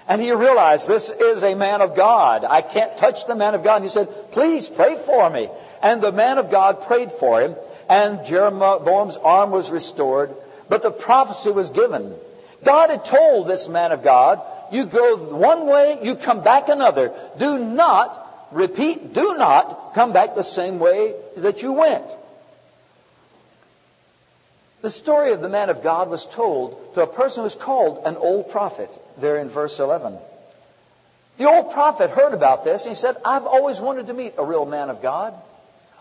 And 0.09 0.21
he 0.21 0.33
realized 0.33 0.89
this 0.89 1.09
is 1.09 1.41
a 1.41 1.55
man 1.55 1.79
of 1.79 1.95
God. 1.95 2.43
I 2.43 2.61
can't 2.61 2.97
touch 2.97 3.27
the 3.27 3.35
man 3.35 3.55
of 3.55 3.63
God. 3.63 3.77
And 3.77 3.85
he 3.85 3.89
said, 3.89 4.09
please 4.33 4.67
pray 4.67 4.97
for 4.97 5.29
me. 5.29 5.49
And 5.81 6.01
the 6.01 6.11
man 6.11 6.37
of 6.37 6.51
God 6.51 6.85
prayed 6.85 7.13
for 7.13 7.39
him. 7.39 7.55
And 7.87 8.25
Jeroboam's 8.25 9.15
arm 9.15 9.51
was 9.51 9.71
restored. 9.71 10.35
But 10.67 10.81
the 10.81 10.91
prophecy 10.91 11.51
was 11.51 11.69
given. 11.69 12.13
God 12.65 12.89
had 12.89 13.05
told 13.05 13.47
this 13.47 13.69
man 13.69 13.93
of 13.93 14.03
God, 14.03 14.41
you 14.69 14.85
go 14.85 15.15
one 15.15 15.67
way, 15.67 15.99
you 16.03 16.15
come 16.15 16.43
back 16.43 16.67
another. 16.67 17.13
Do 17.37 17.57
not 17.57 18.20
repeat, 18.51 19.13
do 19.13 19.35
not 19.37 19.93
come 19.93 20.13
back 20.13 20.35
the 20.35 20.43
same 20.43 20.79
way 20.79 21.15
that 21.37 21.61
you 21.61 21.73
went. 21.73 22.05
The 24.81 24.89
story 24.89 25.31
of 25.31 25.41
the 25.41 25.49
man 25.49 25.69
of 25.69 25.83
God 25.83 26.09
was 26.09 26.25
told 26.25 26.95
to 26.95 27.03
a 27.03 27.07
person 27.07 27.41
who 27.41 27.43
was 27.43 27.55
called 27.55 28.01
an 28.05 28.17
old 28.17 28.49
prophet, 28.49 28.89
there 29.19 29.37
in 29.37 29.49
verse 29.49 29.79
11. 29.79 30.17
The 31.37 31.45
old 31.45 31.71
prophet 31.71 32.09
heard 32.09 32.33
about 32.33 32.63
this 32.63 32.85
and 32.85 32.95
he 32.95 32.99
said, 32.99 33.17
I've 33.23 33.45
always 33.45 33.79
wanted 33.79 34.07
to 34.07 34.13
meet 34.13 34.35
a 34.37 34.45
real 34.45 34.65
man 34.65 34.89
of 34.89 35.01
God. 35.01 35.33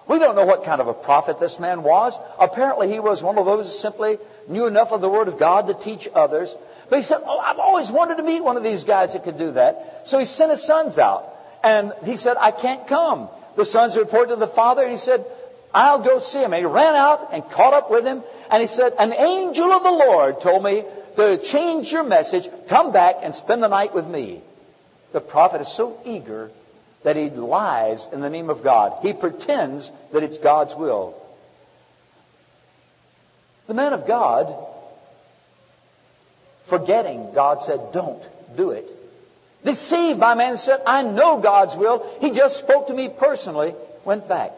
We 0.08 0.18
don't 0.18 0.34
know 0.34 0.46
what 0.46 0.64
kind 0.64 0.80
of 0.80 0.88
a 0.88 0.94
prophet 0.94 1.38
this 1.38 1.60
man 1.60 1.82
was. 1.82 2.18
Apparently 2.38 2.90
he 2.90 3.00
was 3.00 3.22
one 3.22 3.38
of 3.38 3.44
those 3.44 3.66
who 3.66 3.70
simply 3.70 4.18
knew 4.48 4.66
enough 4.66 4.92
of 4.92 5.00
the 5.00 5.08
Word 5.08 5.28
of 5.28 5.38
God 5.38 5.68
to 5.68 5.74
teach 5.74 6.08
others. 6.14 6.54
But 6.88 6.96
he 6.96 7.02
said, 7.02 7.22
Oh, 7.24 7.38
I've 7.38 7.58
always 7.58 7.90
wanted 7.90 8.16
to 8.16 8.22
meet 8.22 8.42
one 8.42 8.56
of 8.56 8.64
these 8.64 8.84
guys 8.84 9.12
that 9.12 9.24
could 9.24 9.38
do 9.38 9.52
that. 9.52 10.08
So 10.08 10.18
he 10.18 10.24
sent 10.24 10.50
his 10.50 10.62
sons 10.62 10.98
out. 10.98 11.32
And 11.62 11.92
he 12.04 12.16
said, 12.16 12.36
I 12.38 12.50
can't 12.50 12.86
come. 12.86 13.28
The 13.56 13.64
sons 13.64 13.96
reported 13.96 14.30
to 14.30 14.36
the 14.36 14.46
father 14.46 14.82
and 14.82 14.90
he 14.90 14.98
said, 14.98 15.24
I'll 15.72 16.00
go 16.00 16.18
see 16.18 16.40
him. 16.40 16.52
And 16.52 16.60
he 16.60 16.64
ran 16.64 16.94
out 16.94 17.30
and 17.32 17.48
caught 17.50 17.74
up 17.74 17.90
with 17.90 18.04
him 18.04 18.22
and 18.50 18.60
he 18.60 18.66
said, 18.66 18.94
An 18.98 19.12
angel 19.12 19.72
of 19.72 19.82
the 19.82 19.90
Lord 19.90 20.40
told 20.40 20.64
me 20.64 20.84
to 21.16 21.38
change 21.38 21.92
your 21.92 22.04
message, 22.04 22.48
come 22.68 22.92
back 22.92 23.16
and 23.22 23.34
spend 23.34 23.62
the 23.62 23.68
night 23.68 23.94
with 23.94 24.06
me. 24.06 24.40
The 25.12 25.20
prophet 25.20 25.60
is 25.60 25.68
so 25.68 26.00
eager 26.04 26.50
that 27.02 27.16
he 27.16 27.30
lies 27.30 28.06
in 28.12 28.20
the 28.20 28.30
name 28.30 28.50
of 28.50 28.62
God. 28.62 28.98
He 29.02 29.12
pretends 29.12 29.90
that 30.12 30.22
it's 30.22 30.38
God's 30.38 30.74
will. 30.74 31.14
The 33.66 33.74
man 33.74 33.92
of 33.92 34.06
God, 34.06 34.54
forgetting, 36.66 37.32
God 37.34 37.62
said, 37.62 37.92
Don't 37.92 38.22
do 38.56 38.70
it. 38.70 38.88
Deceived 39.64 40.18
by 40.18 40.34
man 40.34 40.56
said, 40.56 40.80
I 40.86 41.02
know 41.02 41.38
God's 41.38 41.76
will. 41.76 42.06
He 42.20 42.30
just 42.30 42.58
spoke 42.58 42.86
to 42.86 42.94
me 42.94 43.08
personally, 43.08 43.74
went 44.04 44.28
back. 44.28 44.52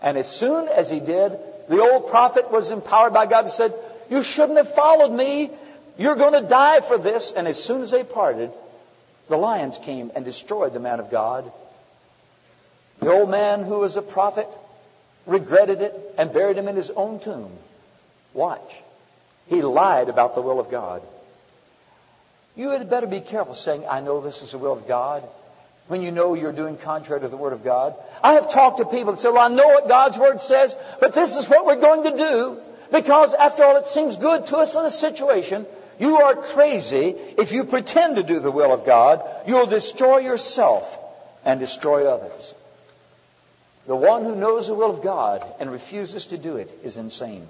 And 0.00 0.18
as 0.18 0.28
soon 0.28 0.68
as 0.68 0.90
he 0.90 0.98
did, 0.98 1.38
the 1.68 1.80
old 1.80 2.10
prophet 2.10 2.50
was 2.50 2.70
empowered 2.70 3.12
by 3.12 3.26
God 3.26 3.44
and 3.44 3.52
said, 3.52 3.72
You 4.10 4.24
shouldn't 4.24 4.58
have 4.58 4.74
followed 4.74 5.12
me. 5.12 5.50
You're 5.96 6.16
going 6.16 6.42
to 6.42 6.48
die 6.48 6.80
for 6.80 6.98
this. 6.98 7.30
And 7.30 7.46
as 7.46 7.62
soon 7.62 7.82
as 7.82 7.92
they 7.92 8.02
parted, 8.02 8.50
the 9.28 9.36
lions 9.36 9.78
came 9.78 10.10
and 10.14 10.24
destroyed 10.24 10.74
the 10.74 10.80
man 10.80 10.98
of 10.98 11.10
God. 11.10 11.50
The 12.98 13.12
old 13.12 13.30
man 13.30 13.64
who 13.64 13.78
was 13.78 13.96
a 13.96 14.02
prophet 14.02 14.48
regretted 15.26 15.80
it 15.80 16.14
and 16.18 16.32
buried 16.32 16.56
him 16.58 16.68
in 16.68 16.76
his 16.76 16.90
own 16.90 17.20
tomb. 17.20 17.50
Watch. 18.34 18.74
He 19.46 19.62
lied 19.62 20.08
about 20.08 20.34
the 20.34 20.42
will 20.42 20.58
of 20.58 20.70
God. 20.70 21.02
You 22.54 22.70
had 22.70 22.88
better 22.90 23.06
be 23.06 23.20
careful 23.20 23.54
saying, 23.54 23.84
I 23.88 24.00
know 24.00 24.20
this 24.20 24.42
is 24.42 24.52
the 24.52 24.58
will 24.58 24.72
of 24.72 24.86
God 24.86 25.26
when 25.88 26.02
you 26.02 26.10
know 26.10 26.34
you're 26.34 26.52
doing 26.52 26.76
contrary 26.76 27.20
to 27.22 27.28
the 27.28 27.36
Word 27.36 27.52
of 27.52 27.64
God. 27.64 27.94
I 28.22 28.32
have 28.34 28.52
talked 28.52 28.78
to 28.78 28.84
people 28.84 29.12
that 29.12 29.20
say, 29.20 29.30
well, 29.30 29.50
I 29.50 29.54
know 29.54 29.68
what 29.68 29.88
God's 29.88 30.18
Word 30.18 30.40
says, 30.40 30.76
but 31.00 31.14
this 31.14 31.36
is 31.36 31.48
what 31.48 31.66
we're 31.66 31.80
going 31.80 32.04
to 32.04 32.16
do 32.16 32.60
because 32.92 33.32
after 33.34 33.64
all, 33.64 33.76
it 33.78 33.86
seems 33.86 34.16
good 34.16 34.46
to 34.48 34.58
us 34.58 34.74
in 34.74 34.84
a 34.84 34.90
situation. 34.90 35.66
You 35.98 36.18
are 36.18 36.34
crazy 36.34 37.14
if 37.38 37.52
you 37.52 37.64
pretend 37.64 38.16
to 38.16 38.22
do 38.22 38.38
the 38.38 38.50
will 38.50 38.72
of 38.72 38.84
God. 38.84 39.22
You'll 39.46 39.66
destroy 39.66 40.18
yourself 40.18 40.98
and 41.44 41.58
destroy 41.58 42.06
others. 42.06 42.54
The 43.86 43.96
one 43.96 44.24
who 44.24 44.36
knows 44.36 44.68
the 44.68 44.74
will 44.74 44.94
of 44.94 45.02
God 45.02 45.44
and 45.58 45.70
refuses 45.70 46.26
to 46.26 46.38
do 46.38 46.56
it 46.56 46.70
is 46.84 46.98
insane. 46.98 47.48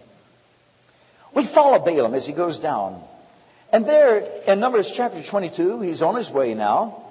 We 1.35 1.45
follow 1.45 1.79
Balaam 1.79 2.15
as 2.15 2.27
he 2.27 2.33
goes 2.33 2.59
down. 2.59 3.03
And 3.73 3.87
there 3.87 4.19
in 4.47 4.61
Numbers 4.61 4.91
chapter 4.91 5.23
22, 5.23 5.81
he's 5.81 6.03
on 6.03 6.15
his 6.15 6.31
way 6.31 6.53
now. 6.53 7.03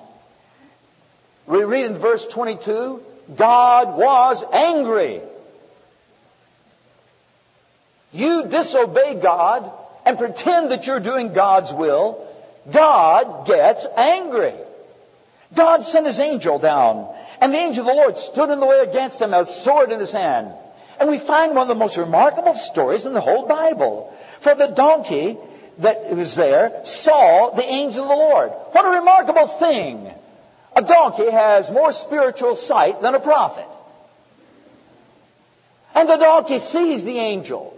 We 1.47 1.63
read 1.63 1.87
in 1.87 1.97
verse 1.97 2.25
22, 2.27 3.01
God 3.35 3.97
was 3.97 4.43
angry. 4.53 5.21
You 8.13 8.45
disobey 8.45 9.15
God 9.15 9.71
and 10.05 10.19
pretend 10.19 10.71
that 10.71 10.85
you're 10.85 10.99
doing 10.99 11.33
God's 11.33 11.73
will, 11.73 12.27
God 12.71 13.47
gets 13.47 13.87
angry. 13.97 14.53
God 15.55 15.83
sent 15.83 16.05
his 16.05 16.19
angel 16.19 16.59
down, 16.59 17.13
and 17.41 17.53
the 17.53 17.57
angel 17.57 17.81
of 17.81 17.87
the 17.87 18.01
Lord 18.01 18.17
stood 18.17 18.49
in 18.51 18.59
the 18.59 18.65
way 18.65 18.79
against 18.79 19.19
him, 19.19 19.33
a 19.33 19.45
sword 19.45 19.91
in 19.91 19.99
his 19.99 20.11
hand. 20.11 20.51
And 20.99 21.09
we 21.09 21.17
find 21.17 21.55
one 21.55 21.63
of 21.63 21.67
the 21.67 21.75
most 21.75 21.97
remarkable 21.97 22.53
stories 22.53 23.05
in 23.05 23.13
the 23.13 23.21
whole 23.21 23.47
Bible. 23.47 24.15
For 24.41 24.53
the 24.53 24.67
donkey 24.67 25.37
that 25.81 26.15
was 26.15 26.35
there 26.35 26.85
saw 26.85 27.51
the 27.51 27.63
angel 27.63 28.03
of 28.03 28.09
the 28.09 28.15
Lord. 28.15 28.51
What 28.71 28.85
a 28.85 28.99
remarkable 28.99 29.47
thing. 29.47 30.11
A 30.75 30.81
donkey 30.81 31.29
has 31.29 31.69
more 31.69 31.91
spiritual 31.91 32.55
sight 32.55 33.01
than 33.01 33.15
a 33.15 33.19
prophet. 33.19 33.67
And 35.93 36.09
the 36.09 36.17
donkey 36.17 36.59
sees 36.59 37.03
the 37.03 37.19
angel. 37.19 37.77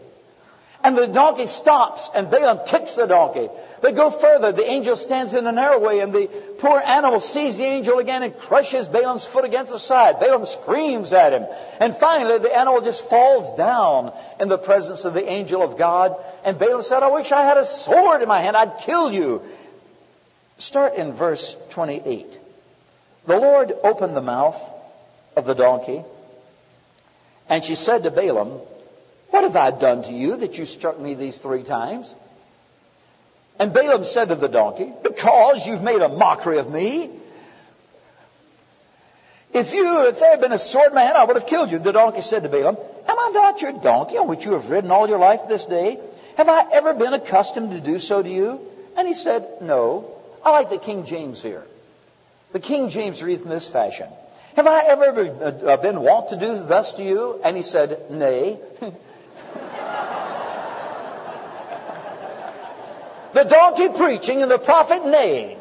And 0.84 0.98
the 0.98 1.08
donkey 1.08 1.48
stops 1.48 2.10
and 2.14 2.30
Balaam 2.30 2.60
kicks 2.68 2.96
the 2.96 3.06
donkey. 3.06 3.50
They 3.82 3.94
go 3.94 4.12
further. 4.12 4.52
The 4.52 4.70
angel 4.70 4.98
stands 4.98 5.34
in 5.34 5.46
the 5.46 5.52
narrow 5.52 5.80
way 5.80 6.02
and 6.02 6.12
the 6.12 6.28
poor 6.60 6.78
animal 6.78 7.22
sees 7.22 7.58
the 7.58 7.64
angel 7.64 8.00
again 8.00 8.22
and 8.22 8.38
crushes 8.38 8.90
Balaam's 8.90 9.26
foot 9.26 9.46
against 9.46 9.72
the 9.72 9.80
side. 9.80 10.20
Balaam 10.20 10.46
screams 10.46 11.14
at 11.14 11.32
him. 11.32 11.46
And 11.80 11.96
finally 11.96 12.38
the 12.38 12.54
animal 12.54 12.82
just 12.82 13.10
falls 13.10 13.58
down 13.58 14.12
in 14.42 14.50
the 14.50 14.58
presence 14.58 15.06
of 15.06 15.14
the 15.14 15.26
angel 15.26 15.62
of 15.62 15.78
God. 15.78 16.18
And 16.44 16.60
Balaam 16.60 16.84
said, 16.84 17.02
I 17.02 17.12
wish 17.12 17.32
I 17.32 17.44
had 17.44 17.58
a 17.58 17.66
sword 17.66 18.22
in 18.22 18.28
my 18.28 18.42
hand. 18.42 18.58
I'd 18.58 18.80
kill 18.80 19.12
you. 19.12 19.42
Start 20.58 20.96
in 20.96 21.14
verse 21.14 21.56
28. 21.70 22.28
The 23.26 23.38
Lord 23.38 23.74
opened 23.84 24.18
the 24.18 24.22
mouth 24.22 24.62
of 25.38 25.46
the 25.46 25.56
donkey 25.56 26.04
and 27.48 27.64
she 27.64 27.76
said 27.76 28.04
to 28.04 28.12
Balaam, 28.12 28.60
what 29.34 29.46
have 29.46 29.56
I 29.56 29.72
done 29.72 30.04
to 30.04 30.12
you 30.14 30.38
that 30.38 30.60
you 30.60 30.66
struck 30.66 31.00
me 31.00 31.16
these 31.16 31.40
three 31.40 31.64
times? 31.64 32.08
And 33.58 33.74
Balaam 33.74 34.04
said 34.06 34.30
to 34.30 34.36
the 34.36 34.48
donkey, 34.48 34.94
Because 35.02 35.66
you've 35.66 35.82
made 35.82 36.02
a 36.02 36.08
mockery 36.08 36.60
of 36.60 36.70
me. 36.70 37.10
If 39.52 39.74
you, 39.74 40.06
if 40.06 40.20
there 40.20 40.30
had 40.30 40.40
been 40.40 40.52
a 40.52 40.60
sword 40.60 40.94
hand, 40.94 41.18
I 41.18 41.24
would 41.24 41.36
have 41.36 41.48
killed 41.48 41.72
you. 41.72 41.80
The 41.80 41.94
donkey 41.94 42.22
said 42.22 42.44
to 42.44 42.50
Balaam, 42.50 42.78
Am 43.08 43.20
I 43.20 43.32
not 43.34 43.60
your 43.60 43.72
donkey 43.72 44.20
on 44.20 44.28
which 44.28 44.46
you 44.46 44.52
have 44.52 44.70
ridden 44.70 44.92
all 44.92 45.10
your 45.10 45.18
life 45.18 45.42
this 45.50 45.66
day? 45.66 46.00
Have 46.38 46.48
I 46.48 46.68
ever 46.72 46.94
been 46.94 47.14
accustomed 47.14 47.72
to 47.72 47.80
do 47.80 47.98
so 47.98 48.22
to 48.22 48.30
you? 48.30 48.62
And 48.96 49.08
he 49.08 49.16
said, 49.16 49.48
No. 49.62 50.12
I 50.46 50.52
like 50.52 50.70
the 50.70 50.78
King 50.78 51.06
James 51.06 51.42
here. 51.42 51.64
The 52.52 52.60
King 52.60 52.90
James 52.90 53.24
reads 53.24 53.42
in 53.42 53.50
this 53.50 53.68
fashion. 53.68 54.10
Have 54.56 54.68
I 54.68 54.84
ever 54.90 55.66
uh, 55.68 55.78
been 55.78 56.02
wont 56.02 56.30
to 56.30 56.36
do 56.36 56.64
thus 56.68 56.92
to 56.94 57.04
you? 57.04 57.42
And 57.44 57.58
he 57.58 57.64
said, 57.64 58.12
Nay. 58.12 58.60
the 63.34 63.44
donkey 63.44 63.90
preaching 63.90 64.42
and 64.42 64.52
the 64.52 64.60
prophet 64.60 65.06
neighing. 65.06 65.58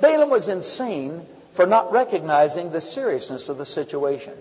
Balaam 0.00 0.30
was 0.30 0.48
insane 0.48 1.26
for 1.54 1.66
not 1.66 1.92
recognizing 1.92 2.70
the 2.70 2.80
seriousness 2.80 3.48
of 3.48 3.58
the 3.58 3.66
situation. 3.66 4.32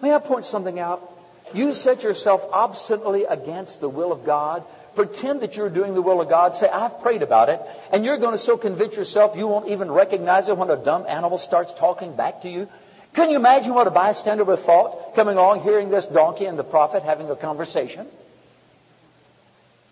May 0.00 0.14
I 0.14 0.18
point 0.18 0.46
something 0.46 0.78
out? 0.78 1.12
You 1.54 1.74
set 1.74 2.02
yourself 2.02 2.44
obstinately 2.52 3.24
against 3.24 3.80
the 3.80 3.88
will 3.88 4.12
of 4.12 4.24
God. 4.24 4.64
Pretend 4.94 5.40
that 5.40 5.56
you're 5.56 5.68
doing 5.68 5.94
the 5.94 6.02
will 6.02 6.20
of 6.20 6.28
God. 6.28 6.56
Say, 6.56 6.68
I've 6.68 7.00
prayed 7.02 7.22
about 7.22 7.50
it. 7.50 7.60
And 7.92 8.04
you're 8.04 8.16
going 8.16 8.32
to 8.32 8.38
so 8.38 8.56
convince 8.56 8.96
yourself 8.96 9.36
you 9.36 9.46
won't 9.46 9.68
even 9.68 9.90
recognize 9.90 10.48
it 10.48 10.56
when 10.56 10.70
a 10.70 10.76
dumb 10.76 11.04
animal 11.06 11.38
starts 11.38 11.72
talking 11.74 12.16
back 12.16 12.42
to 12.42 12.48
you. 12.48 12.68
Can 13.16 13.30
you 13.30 13.36
imagine 13.36 13.72
what 13.72 13.86
a 13.86 13.90
bystander 13.90 14.44
would 14.44 14.58
have 14.58 14.64
thought 14.66 15.14
coming 15.16 15.38
along, 15.38 15.62
hearing 15.62 15.88
this 15.88 16.04
donkey 16.04 16.44
and 16.44 16.58
the 16.58 16.64
prophet 16.64 17.02
having 17.02 17.30
a 17.30 17.34
conversation? 17.34 18.06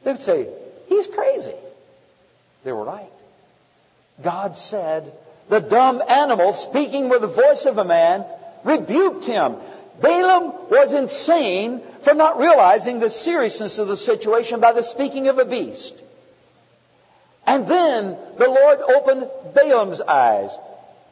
They 0.04 0.12
would 0.12 0.20
say, 0.20 0.46
He's 0.88 1.06
crazy. 1.06 1.54
They 2.64 2.72
were 2.72 2.84
right. 2.84 3.10
God 4.22 4.56
said, 4.56 5.10
the 5.48 5.60
dumb 5.60 6.02
animal, 6.06 6.52
speaking 6.52 7.08
with 7.08 7.22
the 7.22 7.26
voice 7.26 7.66
of 7.66 7.78
a 7.78 7.84
man, 7.84 8.24
rebuked 8.62 9.24
him. 9.24 9.56
Balaam 10.00 10.52
was 10.70 10.92
insane 10.92 11.80
for 12.02 12.14
not 12.14 12.38
realizing 12.38 13.00
the 13.00 13.10
seriousness 13.10 13.78
of 13.78 13.88
the 13.88 13.96
situation 13.96 14.60
by 14.60 14.72
the 14.72 14.82
speaking 14.82 15.28
of 15.28 15.38
a 15.38 15.44
beast. 15.44 15.94
And 17.46 17.66
then 17.66 18.16
the 18.38 18.48
Lord 18.48 18.80
opened 18.80 19.30
Balaam's 19.54 20.00
eyes. 20.00 20.56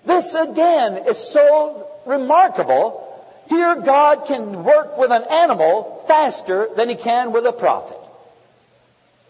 This 0.05 0.35
again 0.35 1.09
is 1.09 1.19
so 1.19 1.89
remarkable. 2.07 3.09
Here 3.49 3.77
God 3.77 4.27
can 4.27 4.65
work 4.65 4.99
with 4.99 5.11
an 5.11 5.25
animal 5.31 6.05
faster 6.07 6.69
than 6.77 6.89
he 6.89 6.95
can 6.95 7.33
with 7.33 7.47
a 7.47 7.53
prophet. 7.53 7.99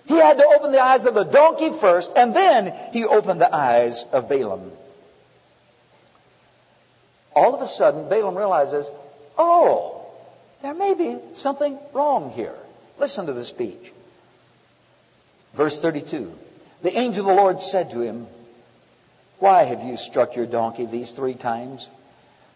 He 0.07 0.15
had 0.15 0.39
to 0.39 0.47
open 0.47 0.73
the 0.73 0.83
eyes 0.83 1.05
of 1.05 1.15
the 1.15 1.25
donkey 1.25 1.71
first, 1.71 2.13
and 2.17 2.35
then 2.35 2.75
he 2.93 3.05
opened 3.05 3.41
the 3.41 3.55
eyes 3.55 4.05
of 4.13 4.29
Balaam. 4.29 4.73
All 7.35 7.55
of 7.55 7.63
a 7.63 7.69
sudden, 7.69 8.09
Balaam 8.09 8.37
realizes, 8.37 8.87
oh, 9.39 10.07
there 10.63 10.75
may 10.75 10.95
be 10.95 11.19
something 11.35 11.79
wrong 11.93 12.31
here. 12.31 12.55
Listen 12.99 13.27
to 13.27 13.33
the 13.33 13.45
speech. 13.45 13.93
Verse 15.55 15.79
32. 15.79 16.33
The 16.83 16.99
angel 16.99 17.29
of 17.29 17.37
the 17.37 17.43
Lord 17.43 17.61
said 17.63 17.91
to 17.93 18.01
him, 18.01 18.27
Why 19.43 19.65
have 19.65 19.83
you 19.83 19.97
struck 19.97 20.37
your 20.37 20.47
donkey 20.47 20.87
these 20.87 21.11
three 21.11 21.35
times? 21.35 21.89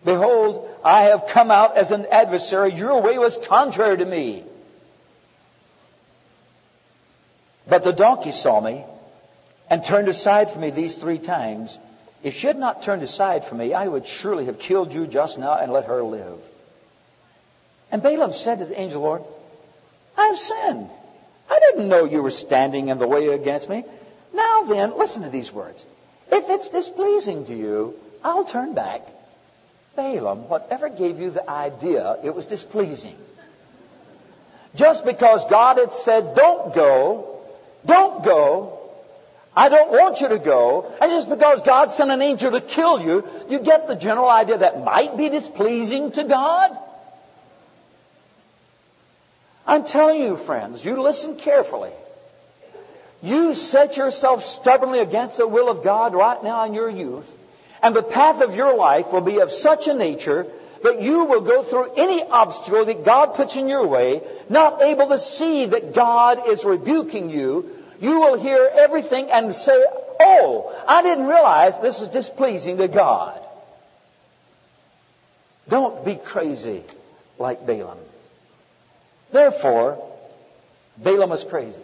Behold, 0.05 0.71
I 0.85 1.07
have 1.11 1.27
come 1.27 1.51
out 1.51 1.77
as 1.77 1.91
an 1.91 2.07
adversary. 2.13 2.75
Your 2.75 3.03
way 3.03 3.19
was 3.19 3.37
contrary 3.37 3.97
to 3.97 4.05
me. 4.05 4.45
But 7.69 7.83
the 7.83 7.93
donkey 7.93 8.31
saw 8.31 8.61
me 8.61 8.85
and 9.69 9.85
turned 9.85 10.07
aside 10.07 10.49
from 10.49 10.61
me 10.61 10.71
these 10.71 10.95
three 10.95 11.19
times. 11.19 11.77
If 12.23 12.35
she 12.35 12.47
had 12.47 12.57
not 12.57 12.85
turned 12.85 13.03
aside 13.03 13.45
from 13.45 13.59
me, 13.59 13.75
I 13.75 13.89
would 13.89 14.07
surely 14.07 14.45
have 14.45 14.61
killed 14.61 14.95
you 14.95 15.09
just 15.09 15.39
now 15.39 15.55
and 15.55 15.73
let 15.73 15.87
her 15.87 16.05
live. 16.05 16.39
And 17.91 18.01
Balaam 18.01 18.33
said 18.33 18.61
to 18.61 18.65
the 18.65 18.81
angel 18.81 19.03
Lord, 19.03 19.25
I 20.17 20.27
have 20.27 20.39
sinned. 20.39 20.89
I 21.51 21.59
didn't 21.59 21.89
know 21.89 22.05
you 22.05 22.23
were 22.23 22.31
standing 22.31 22.91
in 22.91 23.01
the 23.01 23.09
way 23.09 23.27
against 23.27 23.69
me. 23.69 23.85
Now 24.33 24.63
then, 24.69 24.97
listen 24.97 25.25
to 25.25 25.31
these 25.31 25.51
words. 25.51 25.85
If 26.31 26.51
it's 26.51 26.69
displeasing 26.69 27.47
to 27.47 27.55
you, 27.55 27.95
I'll 28.23 28.45
turn 28.45 28.75
back. 28.75 29.03
Balaam, 29.95 30.49
whatever 30.49 30.89
gave 30.89 31.21
you 31.21 31.31
the 31.31 31.49
idea 31.49 32.19
it 32.23 32.35
was 32.35 32.47
displeasing? 32.47 33.17
Just 34.75 35.05
because 35.07 35.45
God 35.47 35.79
had 35.79 35.95
said, 35.95 36.35
don't 36.35 36.75
go, 36.75 37.41
don't 37.87 38.23
go. 38.23 38.79
I 39.57 39.71
don't 39.71 39.91
want 39.91 40.21
you 40.21 40.29
to 40.29 40.39
go. 40.39 40.93
And 41.01 41.11
just 41.11 41.31
because 41.31 41.63
God 41.63 41.91
sent 41.91 42.11
an 42.11 42.21
angel 42.21 42.51
to 42.51 42.61
kill 42.61 43.01
you, 43.01 43.27
you 43.49 43.59
get 43.59 43.89
the 43.89 43.97
general 43.97 44.29
idea 44.29 44.59
that 44.59 44.85
might 44.85 45.17
be 45.17 45.31
displeasing 45.31 46.13
to 46.13 46.25
God? 46.25 46.77
I'm 49.67 49.87
telling 49.87 50.21
you, 50.21 50.37
friends, 50.37 50.85
you 50.85 51.01
listen 51.01 51.37
carefully. 51.37 51.93
You 53.23 53.55
set 53.55 53.97
yourself 53.97 54.45
stubbornly 54.45 55.01
against 55.01 55.39
the 55.39 55.49
will 55.49 55.69
of 55.69 55.83
God 55.83 56.15
right 56.15 56.43
now 56.43 56.65
in 56.65 56.75
your 56.75 56.91
youth, 56.91 57.33
and 57.83 57.95
the 57.95 58.03
path 58.03 58.43
of 58.43 58.57
your 58.57 58.77
life 58.77 59.13
will 59.13 59.21
be 59.21 59.41
of 59.41 59.51
such 59.51 59.89
a 59.89 59.95
nature 59.95 60.47
that 60.83 61.01
you 61.01 61.25
will 61.25 61.41
go 61.41 61.63
through 61.63 61.93
any 61.97 62.23
obstacle 62.23 62.85
that 62.85 63.05
God 63.05 63.35
puts 63.35 63.57
in 63.57 63.69
your 63.69 63.87
way, 63.87 64.23
not 64.49 64.83
able 64.83 65.09
to 65.09 65.19
see 65.19 65.67
that 65.67 65.95
God 65.95 66.49
is 66.49 66.65
rebuking 66.65 67.31
you, 67.31 67.71
you 68.01 68.21
will 68.21 68.39
hear 68.39 68.71
everything 68.75 69.31
and 69.31 69.55
say, 69.55 69.85
Oh, 70.21 70.75
I 70.87 71.03
didn't 71.03 71.27
realize 71.27 71.79
this 71.81 72.01
is 72.01 72.09
displeasing 72.09 72.79
to 72.79 72.89
God. 72.89 73.41
Don't 75.69 76.05
be 76.05 76.15
crazy 76.15 76.83
like 77.39 77.67
Balaam. 77.67 77.99
Therefore, 79.33 80.03
Balaam 80.97 81.31
was 81.31 81.45
crazy. 81.45 81.83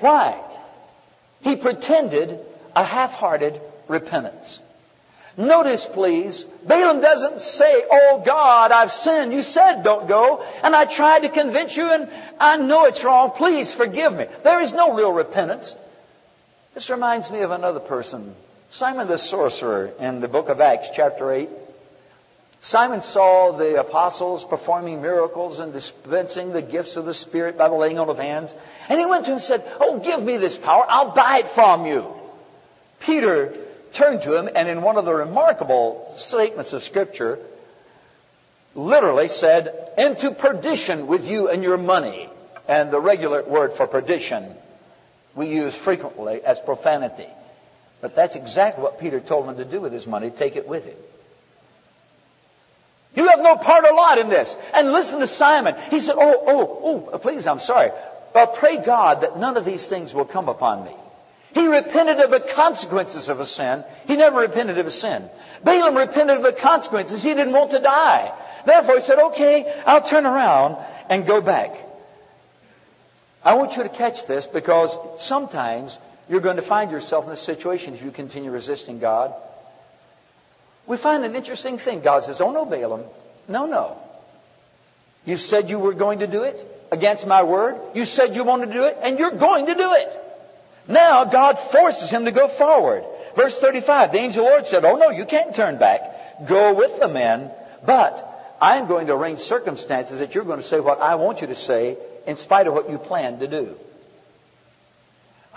Why? 0.00 0.40
He 1.40 1.56
pretended 1.56 2.40
a 2.74 2.84
half-hearted 2.84 3.60
repentance. 3.88 4.60
Notice, 5.36 5.86
please, 5.86 6.42
Balaam 6.66 7.00
doesn't 7.00 7.40
say, 7.40 7.84
Oh 7.88 8.22
God, 8.26 8.72
I've 8.72 8.90
sinned. 8.90 9.32
You 9.32 9.42
said 9.42 9.84
don't 9.84 10.08
go, 10.08 10.44
and 10.64 10.74
I 10.74 10.84
tried 10.84 11.20
to 11.20 11.28
convince 11.28 11.76
you, 11.76 11.88
and 11.88 12.08
I 12.40 12.56
know 12.56 12.86
it's 12.86 13.04
wrong. 13.04 13.30
Please 13.30 13.72
forgive 13.72 14.12
me. 14.12 14.26
There 14.42 14.60
is 14.60 14.72
no 14.72 14.94
real 14.94 15.12
repentance. 15.12 15.76
This 16.74 16.90
reminds 16.90 17.30
me 17.30 17.40
of 17.42 17.52
another 17.52 17.78
person, 17.78 18.34
Simon 18.70 19.06
the 19.06 19.16
sorcerer 19.16 19.92
in 20.00 20.20
the 20.20 20.28
book 20.28 20.48
of 20.48 20.60
Acts, 20.60 20.90
chapter 20.92 21.30
8. 21.32 21.48
Simon 22.60 23.02
saw 23.02 23.52
the 23.52 23.78
apostles 23.78 24.44
performing 24.44 25.00
miracles 25.00 25.60
and 25.60 25.72
dispensing 25.72 26.52
the 26.52 26.62
gifts 26.62 26.96
of 26.96 27.04
the 27.04 27.14
Spirit 27.14 27.56
by 27.56 27.68
the 27.68 27.74
laying 27.74 27.98
on 27.98 28.08
of 28.08 28.18
hands. 28.18 28.52
And 28.88 28.98
he 28.98 29.06
went 29.06 29.24
to 29.26 29.30
him 29.30 29.36
and 29.36 29.42
said, 29.42 29.64
Oh, 29.80 29.98
give 29.98 30.22
me 30.22 30.36
this 30.36 30.58
power. 30.58 30.84
I'll 30.88 31.12
buy 31.12 31.38
it 31.38 31.48
from 31.48 31.86
you. 31.86 32.04
Peter 33.00 33.54
turned 33.92 34.22
to 34.22 34.36
him 34.36 34.48
and 34.54 34.68
in 34.68 34.82
one 34.82 34.96
of 34.96 35.04
the 35.04 35.14
remarkable 35.14 36.14
statements 36.18 36.72
of 36.72 36.82
Scripture, 36.82 37.38
literally 38.74 39.28
said, 39.28 39.92
into 39.96 40.32
perdition 40.32 41.06
with 41.06 41.28
you 41.28 41.48
and 41.48 41.62
your 41.62 41.78
money. 41.78 42.28
And 42.66 42.90
the 42.90 43.00
regular 43.00 43.42
word 43.44 43.72
for 43.72 43.86
perdition 43.86 44.44
we 45.34 45.46
use 45.46 45.74
frequently 45.74 46.42
as 46.42 46.58
profanity. 46.58 47.28
But 48.00 48.14
that's 48.14 48.36
exactly 48.36 48.82
what 48.82 49.00
Peter 49.00 49.20
told 49.20 49.48
him 49.48 49.56
to 49.56 49.64
do 49.64 49.80
with 49.80 49.92
his 49.92 50.06
money. 50.06 50.30
Take 50.30 50.56
it 50.56 50.68
with 50.68 50.84
him. 50.84 50.96
You 53.14 53.28
have 53.28 53.40
no 53.40 53.56
part 53.56 53.84
or 53.84 53.94
lot 53.94 54.18
in 54.18 54.28
this. 54.28 54.56
And 54.74 54.92
listen 54.92 55.20
to 55.20 55.26
Simon. 55.26 55.74
He 55.90 55.98
said, 55.98 56.16
Oh, 56.16 56.42
oh, 56.46 57.08
oh, 57.12 57.18
please, 57.18 57.46
I'm 57.46 57.58
sorry. 57.58 57.90
But 58.34 58.54
pray 58.54 58.76
God 58.76 59.22
that 59.22 59.38
none 59.38 59.56
of 59.56 59.64
these 59.64 59.86
things 59.86 60.12
will 60.12 60.24
come 60.24 60.48
upon 60.48 60.84
me. 60.84 60.92
He 61.54 61.66
repented 61.66 62.20
of 62.20 62.30
the 62.30 62.40
consequences 62.40 63.28
of 63.28 63.40
a 63.40 63.46
sin. 63.46 63.84
He 64.06 64.16
never 64.16 64.40
repented 64.40 64.78
of 64.78 64.86
a 64.86 64.90
sin. 64.90 65.28
Balaam 65.64 65.96
repented 65.96 66.36
of 66.36 66.42
the 66.42 66.52
consequences. 66.52 67.22
He 67.22 67.34
didn't 67.34 67.54
want 67.54 67.70
to 67.70 67.78
die. 67.78 68.32
Therefore, 68.66 68.96
he 68.96 69.00
said, 69.00 69.18
okay, 69.18 69.82
I'll 69.86 70.02
turn 70.02 70.26
around 70.26 70.76
and 71.08 71.26
go 71.26 71.40
back. 71.40 71.74
I 73.42 73.54
want 73.54 73.76
you 73.76 73.82
to 73.82 73.88
catch 73.88 74.26
this 74.26 74.46
because 74.46 74.96
sometimes 75.18 75.98
you're 76.28 76.40
going 76.40 76.56
to 76.56 76.62
find 76.62 76.90
yourself 76.90 77.24
in 77.24 77.30
this 77.30 77.40
situation 77.40 77.94
if 77.94 78.02
you 78.02 78.10
continue 78.10 78.50
resisting 78.50 78.98
God. 78.98 79.32
We 80.88 80.96
find 80.96 81.24
an 81.24 81.36
interesting 81.36 81.78
thing. 81.78 82.00
God 82.00 82.24
says, 82.24 82.40
oh 82.40 82.50
no, 82.50 82.64
Balaam. 82.64 83.04
No, 83.46 83.66
no. 83.66 83.98
You 85.26 85.36
said 85.36 85.68
you 85.68 85.78
were 85.78 85.92
going 85.92 86.20
to 86.20 86.26
do 86.26 86.42
it 86.44 86.58
against 86.90 87.26
my 87.26 87.42
word. 87.42 87.76
You 87.94 88.06
said 88.06 88.34
you 88.34 88.42
wanted 88.42 88.66
to 88.66 88.72
do 88.72 88.84
it 88.84 88.96
and 89.02 89.18
you're 89.18 89.30
going 89.30 89.66
to 89.66 89.74
do 89.74 89.92
it. 89.92 90.08
Now 90.88 91.26
God 91.26 91.58
forces 91.58 92.10
him 92.10 92.24
to 92.24 92.30
go 92.30 92.48
forward. 92.48 93.04
Verse 93.36 93.58
35, 93.58 94.12
the 94.12 94.18
angel 94.18 94.44
Lord 94.44 94.66
said, 94.66 94.86
Oh 94.86 94.96
no, 94.96 95.10
you 95.10 95.26
can't 95.26 95.54
turn 95.54 95.78
back. 95.78 96.46
Go 96.48 96.72
with 96.72 96.98
the 96.98 97.08
men, 97.08 97.50
but 97.84 98.56
I'm 98.60 98.88
going 98.88 99.08
to 99.08 99.14
arrange 99.14 99.40
circumstances 99.40 100.20
that 100.20 100.34
you're 100.34 100.44
going 100.44 100.58
to 100.60 100.66
say 100.66 100.80
what 100.80 101.00
I 101.00 101.16
want 101.16 101.42
you 101.42 101.48
to 101.48 101.54
say 101.54 101.98
in 102.26 102.38
spite 102.38 102.66
of 102.66 102.72
what 102.72 102.90
you 102.90 102.96
planned 102.96 103.40
to 103.40 103.46
do. 103.46 103.76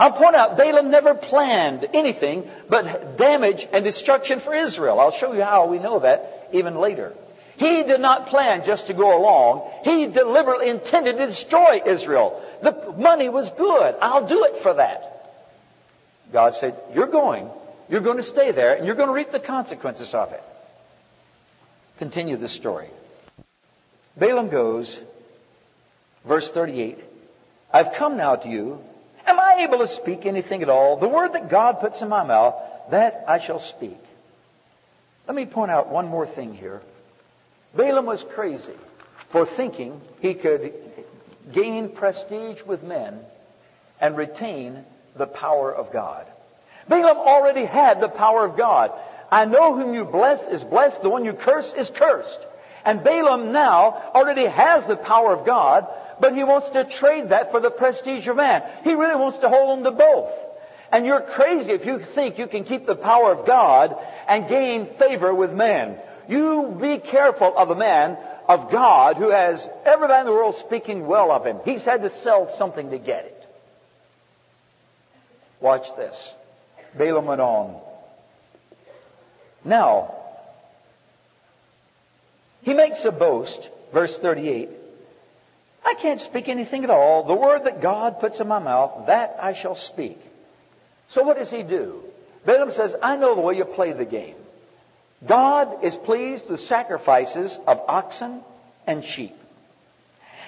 I'll 0.02 0.12
point 0.12 0.36
out 0.36 0.58
Balaam 0.58 0.90
never 0.90 1.14
planned 1.14 1.88
anything 1.94 2.50
but 2.68 3.18
damage 3.18 3.68
and 3.72 3.84
destruction 3.84 4.40
for 4.40 4.52
Israel. 4.52 5.00
I'll 5.00 5.12
show 5.12 5.32
you 5.34 5.44
how 5.44 5.68
we 5.68 5.78
know 5.78 6.00
that 6.00 6.50
even 6.52 6.78
later. 6.78 7.14
He 7.58 7.84
did 7.84 8.02
not 8.02 8.26
plan 8.26 8.64
just 8.66 8.88
to 8.88 8.96
go 8.96 9.16
along. 9.16 9.70
He 9.84 10.08
deliberately 10.08 10.70
intended 10.70 11.20
to 11.20 11.28
destroy 11.28 11.84
Israel. 11.86 12.42
The 12.64 12.96
money 12.98 13.30
was 13.30 13.52
good. 13.52 13.94
I'll 14.02 14.26
do 14.28 14.46
it 14.46 14.58
for 14.64 14.74
that. 14.74 15.38
God 16.34 16.56
said, 16.56 16.76
You're 16.96 17.06
going. 17.06 17.48
You're 17.88 18.02
going 18.02 18.18
to 18.18 18.24
stay 18.24 18.50
there, 18.50 18.74
and 18.74 18.88
you're 18.88 18.96
going 18.96 19.10
to 19.10 19.14
reap 19.14 19.30
the 19.30 19.40
consequences 19.40 20.16
of 20.16 20.32
it. 20.32 20.42
Continue 22.00 22.38
the 22.38 22.48
story. 22.48 22.88
Balaam 24.18 24.50
goes, 24.50 24.98
verse 26.26 26.50
38, 26.50 26.98
I've 27.72 27.94
come 27.94 28.18
now 28.18 28.38
to 28.38 28.50
you. 28.50 28.84
Am 29.26 29.40
I 29.40 29.64
able 29.68 29.80
to 29.80 29.88
speak 29.88 30.26
anything 30.26 30.62
at 30.64 30.70
all? 30.70 30.98
The 30.98 31.08
word 31.08 31.34
that 31.34 31.50
God 31.50 31.80
puts 31.80 32.02
in 32.02 32.10
my 32.10 32.24
mouth, 32.24 32.56
that 32.90 33.26
I 33.28 33.40
shall 33.40 33.60
speak. 33.60 33.98
Let 35.28 35.36
me 35.36 35.46
point 35.46 35.72
out 35.72 35.90
one 35.90 36.08
more 36.08 36.28
thing 36.28 36.54
here. 36.54 36.82
Balaam 37.76 38.06
was 38.06 38.24
crazy. 38.34 38.74
for 39.32 39.46
thinking 39.46 40.02
he 40.20 40.34
could 40.34 40.74
gain 41.52 41.90
prestige 41.90 42.62
with 42.64 42.84
men 42.84 43.20
and 44.00 44.18
retain 44.18 44.84
the 45.16 45.26
power 45.26 45.74
of 45.74 45.92
God. 45.92 46.26
Balaam 46.88 47.18
already 47.18 47.66
had 47.66 48.02
the 48.02 48.10
power 48.10 48.46
of 48.46 48.58
God. 48.58 48.92
I 49.32 49.46
know 49.46 49.76
whom 49.76 49.94
you 49.94 50.04
bless 50.04 50.46
is 50.48 50.64
blessed, 50.64 51.02
the 51.02 51.10
one 51.10 51.24
you 51.24 51.34
curse 51.34 51.72
is 51.74 51.90
cursed. 51.90 52.40
And 52.84 53.04
Balaam 53.04 53.52
now 53.52 54.12
already 54.14 54.46
has 54.46 54.86
the 54.86 54.98
power 54.98 55.34
of 55.34 55.46
God, 55.46 55.88
but 56.22 56.36
he 56.36 56.44
wants 56.44 56.70
to 56.70 56.86
trade 56.86 57.30
that 57.30 57.52
for 57.52 57.60
the 57.60 57.72
prestige 57.72 58.28
of 58.28 58.38
man. 58.38 58.64
He 58.84 58.94
really 58.94 59.16
wants 59.16 59.40
to 59.40 59.50
hold 59.50 59.80
on 59.80 59.84
to 59.84 59.92
both. 59.92 60.32
And 60.92 61.06
you're 61.06 61.22
crazy 61.22 61.72
if 61.72 61.86
you 61.86 62.00
think 62.14 62.38
you 62.38 62.48
can 62.48 62.64
keep 62.64 62.86
the 62.86 62.96
power 62.96 63.32
of 63.32 63.48
God 63.48 63.98
and 64.28 64.48
gain 64.48 64.86
favor 65.00 65.34
with 65.34 65.52
men. 65.52 65.98
You 66.30 66.78
be 66.80 67.00
careful 67.00 67.58
of 67.58 67.72
a 67.72 67.76
man 67.76 68.18
of 68.48 68.70
God 68.72 69.18
who 69.18 69.30
has 69.30 69.68
everybody 69.84 70.20
in 70.20 70.26
the 70.28 70.32
world 70.32 70.56
speaking 70.56 71.08
well 71.08 71.32
of 71.32 71.46
him. 71.46 71.58
He's 71.66 71.84
had 71.84 72.04
to 72.04 72.12
sell 72.22 72.56
something 72.58 72.92
to 72.92 73.00
get 73.00 73.26
it. 73.26 73.48
Watch 75.60 75.88
this. 75.96 76.34
Balaam 76.96 77.26
went 77.26 77.42
on. 77.42 77.80
Now, 79.64 80.16
he 82.62 82.74
makes 82.74 83.04
a 83.06 83.12
boast, 83.12 83.70
verse 83.92 84.18
38. 84.18 84.70
I 85.84 85.96
can't 85.96 86.22
speak 86.22 86.48
anything 86.48 86.84
at 86.84 86.90
all. 86.90 87.24
The 87.24 87.34
word 87.34 87.66
that 87.66 87.82
God 87.82 88.20
puts 88.20 88.40
in 88.40 88.48
my 88.48 88.60
mouth, 88.60 89.08
that 89.08 89.38
I 89.42 89.54
shall 89.54 89.76
speak. 89.76 90.20
So 91.10 91.24
what 91.24 91.38
does 91.38 91.50
he 91.50 91.64
do? 91.64 92.04
Balaam 92.46 92.72
says, 92.72 92.96
I 93.02 93.18
know 93.18 93.36
the 93.36 93.42
way 93.42 93.56
you 93.56 93.66
play 93.66 93.92
the 93.94 94.06
game. 94.06 94.36
God 95.26 95.84
is 95.84 95.96
pleased 95.96 96.50
with 96.50 96.60
sacrifices 96.62 97.58
of 97.68 97.82
oxen 97.88 98.42
and 98.88 99.04
sheep. 99.04 99.36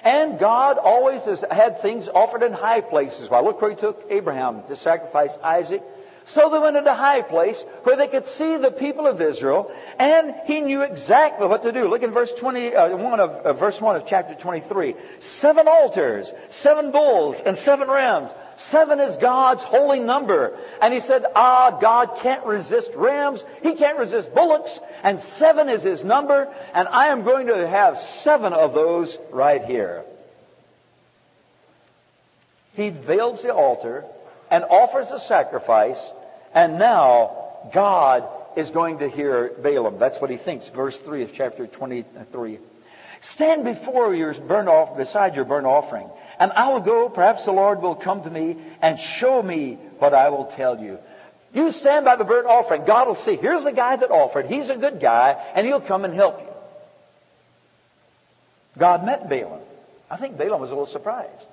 And 0.02 0.38
God 0.38 0.76
always 0.78 1.22
has 1.22 1.42
had 1.50 1.80
things 1.80 2.08
offered 2.08 2.42
in 2.42 2.52
high 2.52 2.82
places. 2.82 3.30
Well, 3.30 3.44
look 3.44 3.62
where 3.62 3.70
he 3.70 3.76
took 3.76 4.04
Abraham 4.10 4.62
to 4.68 4.76
sacrifice 4.76 5.32
Isaac. 5.42 5.82
So 6.26 6.48
they 6.48 6.58
went 6.58 6.76
into 6.76 6.90
a 6.90 6.94
high 6.94 7.20
place 7.20 7.62
where 7.82 7.96
they 7.96 8.08
could 8.08 8.26
see 8.26 8.56
the 8.56 8.70
people 8.70 9.06
of 9.06 9.20
Israel, 9.20 9.70
and 9.98 10.34
he 10.46 10.62
knew 10.62 10.80
exactly 10.80 11.46
what 11.46 11.62
to 11.64 11.72
do. 11.72 11.86
Look 11.86 12.02
in 12.02 12.12
verse 12.12 12.32
21 12.32 13.20
uh, 13.20 13.24
of 13.24 13.30
uh, 13.30 13.52
verse 13.52 13.78
1 13.78 13.96
of 13.96 14.06
chapter 14.06 14.34
23. 14.34 14.94
Seven 15.20 15.68
altars, 15.68 16.32
seven 16.48 16.92
bulls, 16.92 17.36
and 17.44 17.58
seven 17.58 17.88
rams. 17.88 18.30
Seven 18.56 19.00
is 19.00 19.16
God's 19.18 19.62
holy 19.62 20.00
number. 20.00 20.58
And 20.80 20.94
he 20.94 21.00
said, 21.00 21.26
ah, 21.36 21.78
God 21.78 22.18
can't 22.20 22.46
resist 22.46 22.90
rams. 22.94 23.44
He 23.62 23.74
can't 23.74 23.98
resist 23.98 24.34
bullocks. 24.34 24.80
And 25.02 25.20
seven 25.20 25.68
is 25.68 25.82
his 25.82 26.04
number. 26.04 26.54
And 26.72 26.88
I 26.88 27.08
am 27.08 27.24
going 27.24 27.48
to 27.48 27.68
have 27.68 27.98
seven 27.98 28.54
of 28.54 28.72
those 28.72 29.18
right 29.30 29.62
here. 29.62 30.04
He 32.74 32.88
builds 32.88 33.42
the 33.42 33.54
altar 33.54 34.04
and 34.54 34.62
offers 34.62 35.10
a 35.10 35.18
sacrifice, 35.18 36.00
and 36.54 36.78
now 36.78 37.58
God 37.72 38.28
is 38.56 38.70
going 38.70 39.00
to 39.00 39.08
hear 39.08 39.50
Balaam. 39.60 39.98
That's 39.98 40.20
what 40.20 40.30
he 40.30 40.36
thinks. 40.36 40.68
Verse 40.68 40.96
3 41.00 41.24
of 41.24 41.32
chapter 41.34 41.66
23. 41.66 42.60
Stand 43.20 43.64
before 43.64 44.14
your 44.14 44.32
burnt 44.32 44.68
off, 44.68 44.96
beside 44.96 45.34
your 45.34 45.44
burnt 45.44 45.66
offering, 45.66 46.08
and 46.38 46.52
I 46.52 46.72
will 46.72 46.82
go, 46.82 47.08
perhaps 47.08 47.46
the 47.46 47.50
Lord 47.50 47.82
will 47.82 47.96
come 47.96 48.22
to 48.22 48.30
me 48.30 48.56
and 48.80 49.00
show 49.00 49.42
me 49.42 49.74
what 49.98 50.14
I 50.14 50.28
will 50.28 50.44
tell 50.44 50.78
you. 50.78 51.00
You 51.52 51.72
stand 51.72 52.04
by 52.04 52.14
the 52.14 52.24
burnt 52.24 52.46
offering. 52.46 52.84
God 52.84 53.08
will 53.08 53.16
see, 53.16 53.34
here's 53.34 53.64
the 53.64 53.72
guy 53.72 53.96
that 53.96 54.12
offered. 54.12 54.46
He's 54.46 54.68
a 54.68 54.76
good 54.76 55.00
guy, 55.00 55.32
and 55.56 55.66
he'll 55.66 55.80
come 55.80 56.04
and 56.04 56.14
help 56.14 56.40
you. 56.40 56.54
God 58.78 59.04
met 59.04 59.28
Balaam. 59.28 59.62
I 60.08 60.16
think 60.16 60.38
Balaam 60.38 60.60
was 60.60 60.70
a 60.70 60.74
little 60.74 60.86
surprised. 60.86 61.46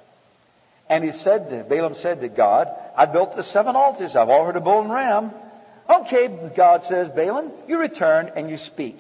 And 0.92 1.06
he 1.06 1.14
said, 1.14 1.70
Balaam 1.70 1.96
said 1.96 2.20
to 2.20 2.28
God, 2.28 2.68
I 2.98 3.06
built 3.06 3.38
the 3.38 3.46
seven 3.46 3.78
altars. 3.78 4.14
I've 4.14 4.30
offered 4.30 4.58
a 4.58 4.60
bull 4.60 4.82
and 4.82 4.92
ram. 4.92 5.32
Okay, 5.90 6.28
God 6.54 6.84
says, 6.84 7.08
Balaam, 7.08 7.54
you 7.66 7.80
return 7.80 8.34
and 8.36 8.50
you 8.50 8.58
speak. 8.58 9.00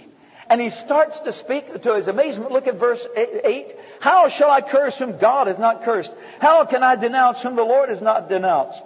And 0.49 0.61
he 0.61 0.69
starts 0.69 1.19
to 1.19 1.33
speak 1.33 1.83
to 1.83 1.95
his 1.95 2.07
amazement. 2.07 2.53
Look 2.53 2.67
at 2.67 2.79
verse 2.79 3.05
8. 3.17 3.75
How 3.99 4.29
shall 4.29 4.49
I 4.49 4.61
curse 4.61 4.95
whom 4.95 5.17
God 5.17 5.47
has 5.47 5.59
not 5.59 5.83
cursed? 5.83 6.13
How 6.39 6.63
can 6.63 6.81
I 6.81 6.95
denounce 6.95 7.41
whom 7.41 7.57
the 7.57 7.63
Lord 7.65 7.89
has 7.89 8.01
not 8.01 8.29
denounced? 8.29 8.83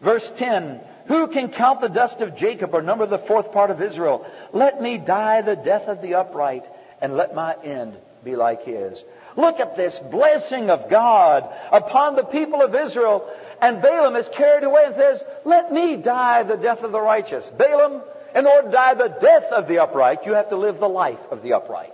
Verse 0.00 0.28
10. 0.36 0.80
Who 1.06 1.28
can 1.28 1.52
count 1.52 1.80
the 1.80 1.88
dust 1.88 2.18
of 2.18 2.36
Jacob 2.36 2.74
or 2.74 2.82
number 2.82 3.06
the 3.06 3.20
fourth 3.20 3.52
part 3.52 3.70
of 3.70 3.80
Israel? 3.80 4.26
Let 4.52 4.82
me 4.82 4.98
die 4.98 5.42
the 5.42 5.54
death 5.54 5.86
of 5.86 6.02
the 6.02 6.14
upright 6.14 6.64
and 7.00 7.16
let 7.16 7.36
my 7.36 7.54
end 7.62 7.96
be 8.24 8.34
like 8.34 8.64
his. 8.64 9.00
Look 9.36 9.60
at 9.60 9.76
this 9.76 9.98
blessing 9.98 10.70
of 10.70 10.88
God 10.88 11.48
upon 11.70 12.16
the 12.16 12.24
people 12.24 12.62
of 12.62 12.74
Israel. 12.74 13.28
And 13.60 13.80
Balaam 13.82 14.16
is 14.16 14.28
carried 14.28 14.64
away 14.64 14.84
and 14.86 14.94
says, 14.94 15.22
let 15.44 15.72
me 15.72 15.96
die 15.96 16.42
the 16.42 16.56
death 16.56 16.82
of 16.82 16.92
the 16.92 17.00
righteous. 17.00 17.46
Balaam, 17.56 18.02
in 18.34 18.46
order 18.46 18.68
to 18.68 18.72
die 18.72 18.94
the 18.94 19.08
death 19.08 19.44
of 19.52 19.68
the 19.68 19.78
upright, 19.78 20.26
you 20.26 20.34
have 20.34 20.48
to 20.50 20.56
live 20.56 20.78
the 20.78 20.88
life 20.88 21.20
of 21.30 21.42
the 21.42 21.54
upright. 21.54 21.92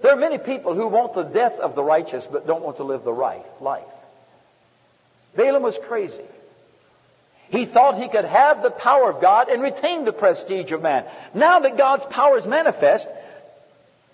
There 0.00 0.12
are 0.12 0.16
many 0.16 0.38
people 0.38 0.74
who 0.74 0.88
want 0.88 1.14
the 1.14 1.22
death 1.22 1.54
of 1.54 1.74
the 1.74 1.82
righteous 1.82 2.26
but 2.30 2.46
don't 2.46 2.62
want 2.62 2.78
to 2.78 2.84
live 2.84 3.04
the 3.04 3.12
right 3.12 3.44
life. 3.60 3.84
Balaam 5.36 5.62
was 5.62 5.78
crazy. 5.86 6.24
He 7.48 7.66
thought 7.66 7.98
he 8.02 8.08
could 8.08 8.24
have 8.24 8.62
the 8.62 8.70
power 8.70 9.10
of 9.10 9.20
God 9.20 9.48
and 9.48 9.62
retain 9.62 10.04
the 10.04 10.12
prestige 10.12 10.72
of 10.72 10.82
man. 10.82 11.04
Now 11.34 11.60
that 11.60 11.76
God's 11.76 12.04
power 12.06 12.38
is 12.38 12.46
manifest, 12.46 13.06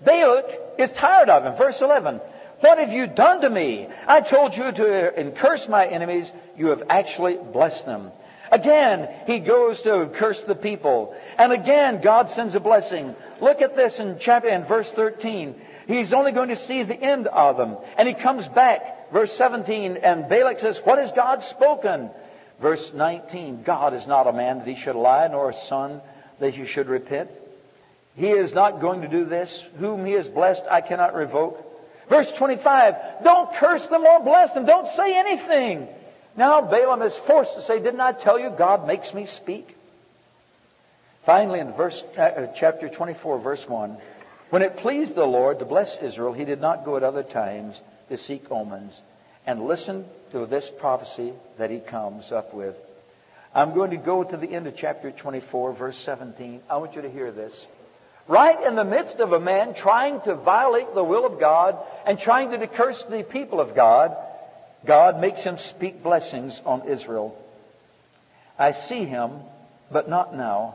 Balak 0.05 0.47
is 0.79 0.91
tired 0.91 1.31
of 1.31 1.45
him. 1.45 1.57
Verse 1.57 1.81
11. 1.81 2.21
What 2.61 2.79
have 2.79 2.93
you 2.93 3.07
done 3.07 3.43
to 3.43 3.51
me? 3.51 3.89
I 4.07 4.21
told 4.21 4.57
you 4.57 4.73
to 4.73 5.33
curse 5.37 5.69
my 5.69 5.87
enemies. 5.87 6.31
You 6.57 6.69
have 6.69 6.83
actually 6.89 7.37
blessed 7.37 7.87
them. 7.87 8.11
Again, 8.51 9.09
he 9.27 9.41
goes 9.41 9.83
to 9.83 10.11
curse 10.15 10.41
the 10.41 10.55
people. 10.55 11.15
And 11.37 11.53
again, 11.53 12.01
God 12.01 12.31
sends 12.31 12.55
a 12.55 12.61
blessing. 12.61 13.15
Look 13.41 13.61
at 13.61 13.77
this 13.77 13.99
in 13.99 14.19
chapter, 14.21 14.49
in 14.49 14.65
verse 14.65 14.91
13. 14.91 15.55
He's 15.87 16.13
only 16.13 16.33
going 16.33 16.49
to 16.49 16.57
see 16.57 16.83
the 16.83 17.01
end 17.01 17.27
of 17.27 17.57
them. 17.57 17.77
And 17.97 18.09
he 18.09 18.15
comes 18.15 18.49
back, 18.49 19.13
verse 19.13 19.33
17, 19.35 19.99
and 19.99 20.29
Balak 20.29 20.59
says, 20.59 20.81
what 20.85 20.99
has 20.99 21.13
God 21.13 21.43
spoken? 21.45 22.11
Verse 22.61 22.91
19, 22.93 23.63
God 23.63 23.95
is 23.95 24.07
not 24.07 24.27
a 24.27 24.33
man 24.33 24.59
that 24.59 24.67
he 24.67 24.77
should 24.77 24.97
lie, 24.97 25.29
nor 25.29 25.51
a 25.51 25.67
son 25.69 26.01
that 26.41 26.55
he 26.55 26.67
should 26.67 26.89
repent. 26.89 27.31
He 28.17 28.31
is 28.31 28.53
not 28.53 28.81
going 28.81 29.03
to 29.03 29.09
do 29.09 29.25
this. 29.27 29.63
Whom 29.79 30.05
he 30.05 30.13
has 30.13 30.29
blessed, 30.29 30.63
I 30.71 30.81
cannot 30.81 31.15
revoke. 31.15 31.65
Verse 32.09 32.31
25, 32.39 32.95
don't 33.23 33.55
curse 33.55 33.87
them 33.87 34.05
or 34.05 34.21
bless 34.21 34.53
them. 34.53 34.65
Don't 34.65 34.95
say 34.97 35.19
anything. 35.19 35.89
Now 36.37 36.63
Balaam 36.63 37.03
is 37.03 37.17
forced 37.27 37.55
to 37.55 37.63
say, 37.63 37.79
didn't 37.81 38.01
I 38.01 38.13
tell 38.13 38.39
you 38.39 38.51
God 38.51 38.87
makes 38.87 39.13
me 39.13 39.27
speak? 39.27 39.77
Finally, 41.27 41.61
in 41.61 41.73
verse, 41.75 42.03
uh, 42.17 42.47
chapter 42.57 42.89
24, 42.89 43.41
verse 43.41 43.69
1, 43.69 43.99
when 44.51 44.63
it 44.63 44.79
pleased 44.79 45.15
the 45.15 45.27
Lord 45.27 45.59
to 45.59 45.67
bless 45.67 45.99
Israel, 46.01 46.33
he 46.33 46.47
did 46.47 46.61
not 46.61 46.87
go 46.87 46.97
at 46.97 47.03
other 47.03 47.23
times 47.23 47.79
to 48.09 48.17
seek 48.17 48.51
omens. 48.51 48.99
And 49.47 49.65
listen 49.65 50.07
to 50.33 50.47
this 50.47 50.71
prophecy 50.79 51.35
that 51.59 51.71
he 51.71 51.81
comes 51.81 52.33
up 52.33 52.55
with. 52.55 52.77
I'm 53.55 53.75
going 53.75 53.91
to 53.91 53.97
go 53.97 54.25
to 54.25 54.37
the 54.37 54.49
end 54.49 54.67
of 54.67 54.77
chapter 54.77 55.11
24, 55.11 55.75
verse 55.75 55.99
17. 56.05 56.63
I 56.71 56.77
want 56.77 56.95
you 56.95 57.03
to 57.03 57.11
hear 57.11 57.33
this. 57.33 57.67
Right 58.29 58.63
in 58.63 58.77
the 58.77 58.85
midst 58.85 59.21
of 59.21 59.33
a 59.33 59.41
man 59.41 59.75
trying 59.75 60.21
to 60.23 60.35
violate 60.35 60.95
the 60.95 61.03
will 61.03 61.25
of 61.25 61.41
God 61.41 61.79
and 62.07 62.19
trying 62.19 62.51
to 62.51 62.67
curse 62.67 63.03
the 63.09 63.23
people 63.23 63.59
of 63.59 63.75
God, 63.75 64.15
God 64.85 65.19
makes 65.19 65.43
him 65.43 65.57
speak 65.57 66.03
blessings 66.03 66.61
on 66.67 66.87
Israel. 66.87 67.37
I 68.59 68.73
see 68.73 69.05
him, 69.05 69.33
but 69.91 70.11
not 70.11 70.37
now. 70.37 70.75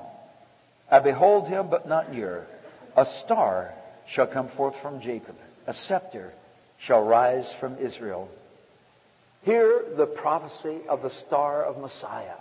I 0.89 0.97
behold 0.99 1.47
him, 1.47 1.67
but 1.69 1.87
not 1.87 2.12
near. 2.12 2.47
A 2.95 3.06
star 3.06 3.71
shall 4.08 4.27
come 4.27 4.49
forth 4.49 4.75
from 4.81 5.01
Jacob. 5.01 5.35
A 5.67 5.75
scepter 5.75 6.33
shall 6.79 7.04
rise 7.04 7.54
from 7.60 7.77
Israel. 7.77 8.29
Hear 9.43 9.85
the 9.95 10.08
prophecy 10.08 10.79
of 10.89 11.04
the 11.04 11.10
star 11.12 11.63
of 11.63 11.77
Messiah. 11.77 12.37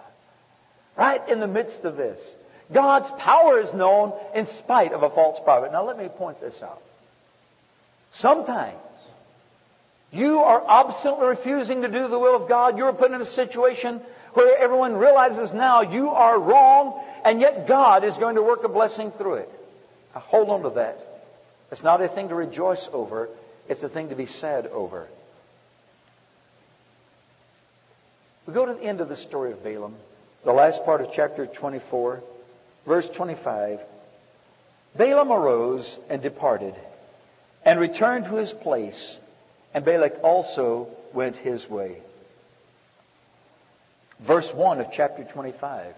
Right 0.96 1.26
in 1.28 1.40
the 1.40 1.46
midst 1.46 1.84
of 1.84 1.96
this. 1.96 2.34
God's 2.72 3.10
power 3.18 3.60
is 3.60 3.72
known 3.72 4.12
in 4.34 4.46
spite 4.46 4.92
of 4.92 5.02
a 5.02 5.10
false 5.10 5.38
prophet. 5.44 5.72
Now 5.72 5.84
let 5.84 5.98
me 5.98 6.08
point 6.08 6.40
this 6.40 6.60
out. 6.62 6.80
Sometimes 8.14 8.76
you 10.12 10.40
are 10.40 10.62
obstinately 10.66 11.28
refusing 11.28 11.82
to 11.82 11.88
do 11.88 12.08
the 12.08 12.18
will 12.18 12.36
of 12.36 12.48
God. 12.48 12.76
You're 12.76 12.92
put 12.92 13.12
in 13.12 13.20
a 13.20 13.26
situation 13.26 14.00
where 14.34 14.58
everyone 14.58 14.96
realizes 14.96 15.52
now 15.52 15.82
you 15.82 16.10
are 16.10 16.38
wrong, 16.38 17.02
and 17.24 17.40
yet 17.40 17.66
God 17.66 18.04
is 18.04 18.16
going 18.16 18.36
to 18.36 18.42
work 18.42 18.64
a 18.64 18.68
blessing 18.68 19.10
through 19.12 19.34
it. 19.34 19.50
Now 20.14 20.20
hold 20.20 20.50
on 20.50 20.62
to 20.62 20.70
that. 20.76 20.98
It's 21.70 21.82
not 21.82 22.02
a 22.02 22.08
thing 22.08 22.28
to 22.28 22.34
rejoice 22.34 22.88
over. 22.92 23.28
It's 23.68 23.82
a 23.82 23.88
thing 23.88 24.10
to 24.10 24.14
be 24.14 24.26
sad 24.26 24.66
over. 24.66 25.08
We 28.46 28.52
go 28.52 28.66
to 28.66 28.74
the 28.74 28.82
end 28.82 29.00
of 29.00 29.08
the 29.08 29.16
story 29.16 29.52
of 29.52 29.62
Balaam, 29.62 29.94
the 30.44 30.52
last 30.52 30.84
part 30.84 31.00
of 31.00 31.10
chapter 31.14 31.46
24. 31.46 32.22
Verse 32.87 33.09
25. 33.11 33.80
Balaam 34.97 35.33
arose 35.33 35.97
and 36.09 36.20
departed, 36.20 36.74
and 37.64 37.80
returned 37.80 38.26
to 38.26 38.37
his 38.37 38.53
place, 38.53 39.16
and 39.72 39.85
Balak 39.85 40.22
also 40.22 40.89
went 41.14 41.37
his 41.37 41.68
way. 41.68 41.99
Verse 44.20 44.53
1 44.53 44.80
of 44.80 44.89
chapter 44.93 45.24
25. 45.24 45.95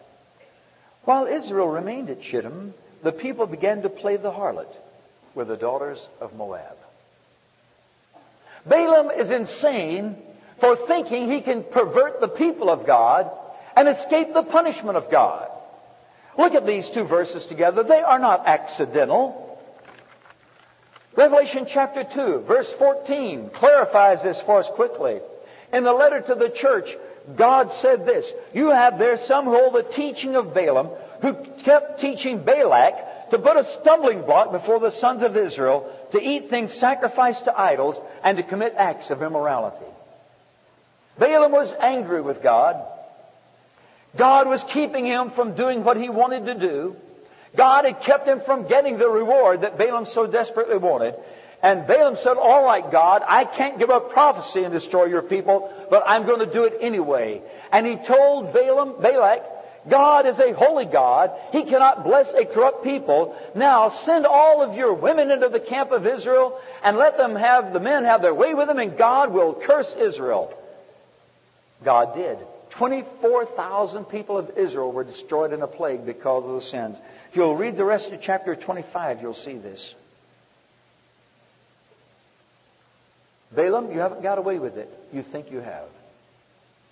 While 1.04 1.26
Israel 1.26 1.68
remained 1.68 2.08
at 2.08 2.22
Shittim, 2.22 2.72
the 3.02 3.12
people 3.12 3.46
began 3.46 3.82
to 3.82 3.88
play 3.88 4.16
the 4.16 4.30
harlot 4.30 4.72
with 5.34 5.48
the 5.48 5.56
daughters 5.56 5.98
of 6.20 6.34
Moab. 6.34 6.76
Balaam 8.64 9.10
is 9.10 9.30
insane 9.30 10.16
for 10.60 10.76
thinking 10.86 11.30
he 11.30 11.42
can 11.42 11.64
pervert 11.64 12.20
the 12.20 12.28
people 12.28 12.70
of 12.70 12.86
God 12.86 13.30
and 13.76 13.88
escape 13.88 14.32
the 14.32 14.42
punishment 14.42 14.96
of 14.96 15.10
God. 15.10 15.50
Look 16.36 16.54
at 16.54 16.66
these 16.66 16.88
two 16.90 17.04
verses 17.04 17.46
together. 17.46 17.82
They 17.82 18.02
are 18.02 18.18
not 18.18 18.46
accidental. 18.46 19.40
Revelation 21.16 21.66
chapter 21.68 22.02
2, 22.02 22.40
verse 22.40 22.72
14 22.72 23.50
clarifies 23.50 24.22
this 24.22 24.40
for 24.40 24.58
us 24.58 24.68
quickly. 24.74 25.20
In 25.72 25.84
the 25.84 25.92
letter 25.92 26.20
to 26.20 26.34
the 26.34 26.50
church, 26.50 26.88
God 27.36 27.72
said 27.80 28.04
this, 28.04 28.26
You 28.52 28.68
have 28.70 28.98
there 28.98 29.16
some 29.16 29.44
who 29.44 29.52
hold 29.52 29.74
the 29.74 29.82
teaching 29.84 30.34
of 30.34 30.52
Balaam, 30.52 30.90
who 31.22 31.34
kept 31.62 32.00
teaching 32.00 32.44
Balak 32.44 33.30
to 33.30 33.38
put 33.38 33.56
a 33.56 33.64
stumbling 33.80 34.22
block 34.22 34.50
before 34.52 34.80
the 34.80 34.90
sons 34.90 35.22
of 35.22 35.36
Israel, 35.36 35.90
to 36.12 36.20
eat 36.20 36.50
things 36.50 36.72
sacrificed 36.72 37.44
to 37.44 37.58
idols, 37.58 38.00
and 38.22 38.36
to 38.36 38.42
commit 38.42 38.74
acts 38.76 39.10
of 39.10 39.22
immorality. 39.22 39.86
Balaam 41.18 41.52
was 41.52 41.72
angry 41.80 42.20
with 42.20 42.42
God. 42.42 42.84
God 44.16 44.48
was 44.48 44.62
keeping 44.64 45.06
him 45.06 45.30
from 45.30 45.54
doing 45.54 45.84
what 45.84 45.96
he 45.96 46.08
wanted 46.08 46.46
to 46.46 46.54
do. 46.54 46.96
God 47.56 47.84
had 47.84 48.00
kept 48.00 48.28
him 48.28 48.40
from 48.40 48.66
getting 48.66 48.98
the 48.98 49.08
reward 49.08 49.62
that 49.62 49.78
Balaam 49.78 50.06
so 50.06 50.26
desperately 50.26 50.76
wanted. 50.76 51.14
And 51.62 51.86
Balaam 51.86 52.16
said, 52.16 52.36
all 52.36 52.64
right, 52.64 52.88
God, 52.90 53.22
I 53.26 53.44
can't 53.44 53.78
give 53.78 53.90
up 53.90 54.12
prophecy 54.12 54.64
and 54.64 54.72
destroy 54.72 55.06
your 55.06 55.22
people, 55.22 55.72
but 55.88 56.02
I'm 56.06 56.26
going 56.26 56.40
to 56.40 56.52
do 56.52 56.64
it 56.64 56.78
anyway. 56.80 57.42
And 57.72 57.86
he 57.86 57.96
told 57.96 58.52
Balaam, 58.52 59.00
Balak, 59.00 59.42
God 59.88 60.26
is 60.26 60.38
a 60.38 60.52
holy 60.52 60.84
God. 60.84 61.32
He 61.52 61.64
cannot 61.64 62.04
bless 62.04 62.32
a 62.34 62.44
corrupt 62.44 62.84
people. 62.84 63.36
Now 63.54 63.88
send 63.90 64.26
all 64.26 64.62
of 64.62 64.76
your 64.76 64.94
women 64.94 65.30
into 65.30 65.48
the 65.48 65.60
camp 65.60 65.90
of 65.90 66.06
Israel 66.06 66.60
and 66.82 66.96
let 66.96 67.18
them 67.18 67.34
have, 67.34 67.72
the 67.72 67.80
men 67.80 68.04
have 68.04 68.22
their 68.22 68.34
way 68.34 68.54
with 68.54 68.68
them 68.68 68.78
and 68.78 68.96
God 68.96 69.32
will 69.32 69.54
curse 69.54 69.94
Israel. 69.94 70.52
God 71.82 72.14
did. 72.14 72.38
24,000 72.76 74.04
people 74.06 74.36
of 74.36 74.50
Israel 74.56 74.90
were 74.90 75.04
destroyed 75.04 75.52
in 75.52 75.62
a 75.62 75.66
plague 75.66 76.04
because 76.04 76.44
of 76.44 76.54
the 76.54 76.60
sins. 76.60 76.96
If 77.30 77.36
you'll 77.36 77.56
read 77.56 77.76
the 77.76 77.84
rest 77.84 78.08
of 78.08 78.20
chapter 78.20 78.56
25, 78.56 79.22
you'll 79.22 79.34
see 79.34 79.58
this. 79.58 79.94
Balaam, 83.54 83.92
you 83.92 84.00
haven't 84.00 84.22
got 84.22 84.38
away 84.38 84.58
with 84.58 84.76
it. 84.76 84.92
You 85.12 85.22
think 85.22 85.52
you 85.52 85.60
have. 85.60 85.86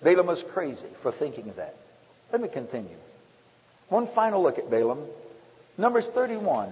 Balaam 0.01 0.27
was 0.27 0.41
crazy 0.53 0.85
for 1.01 1.11
thinking 1.11 1.51
that. 1.57 1.75
Let 2.31 2.41
me 2.41 2.47
continue. 2.47 2.95
One 3.89 4.07
final 4.07 4.41
look 4.41 4.57
at 4.57 4.69
Balaam. 4.69 5.01
Numbers 5.77 6.07
31, 6.07 6.71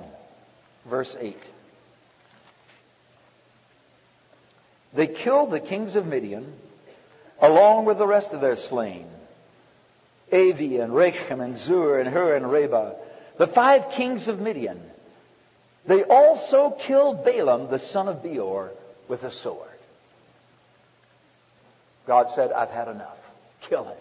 verse 0.90 1.14
8. 1.20 1.38
They 4.94 5.08
killed 5.08 5.52
the 5.52 5.60
kings 5.60 5.96
of 5.96 6.06
Midian 6.06 6.54
along 7.42 7.86
with 7.86 7.98
the 7.98 8.08
rest 8.08 8.32
of 8.32 8.42
their 8.42 8.56
slain. 8.56 9.08
Avi 10.32 10.78
and 10.78 10.94
Rekem 10.94 11.44
and 11.44 11.60
Zur 11.60 12.00
and 12.00 12.08
Hur 12.08 12.36
and 12.36 12.50
Reba, 12.50 12.96
the 13.38 13.48
five 13.48 13.92
kings 13.92 14.28
of 14.28 14.40
Midian. 14.40 14.80
They 15.86 16.04
also 16.04 16.72
killed 16.72 17.26
Balaam, 17.26 17.70
the 17.70 17.80
son 17.80 18.08
of 18.08 18.22
Beor, 18.24 18.72
with 19.08 19.24
a 19.24 19.32
sword. 19.32 19.68
God 22.08 22.30
said, 22.36 22.52
I've 22.52 22.70
had 22.70 22.88
enough. 22.88 23.18
Kill 23.68 23.86
him. 23.86 23.98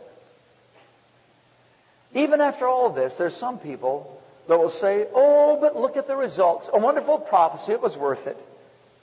Even 2.14 2.40
after 2.40 2.66
all 2.66 2.90
this, 2.90 3.14
there's 3.14 3.36
some 3.36 3.58
people 3.58 4.20
that 4.48 4.58
will 4.58 4.70
say, 4.70 5.06
oh, 5.14 5.58
but 5.60 5.76
look 5.76 5.96
at 5.96 6.06
the 6.06 6.16
results. 6.16 6.68
A 6.72 6.78
wonderful 6.78 7.18
prophecy. 7.18 7.72
It 7.72 7.80
was 7.80 7.96
worth 7.96 8.26
it. 8.26 8.36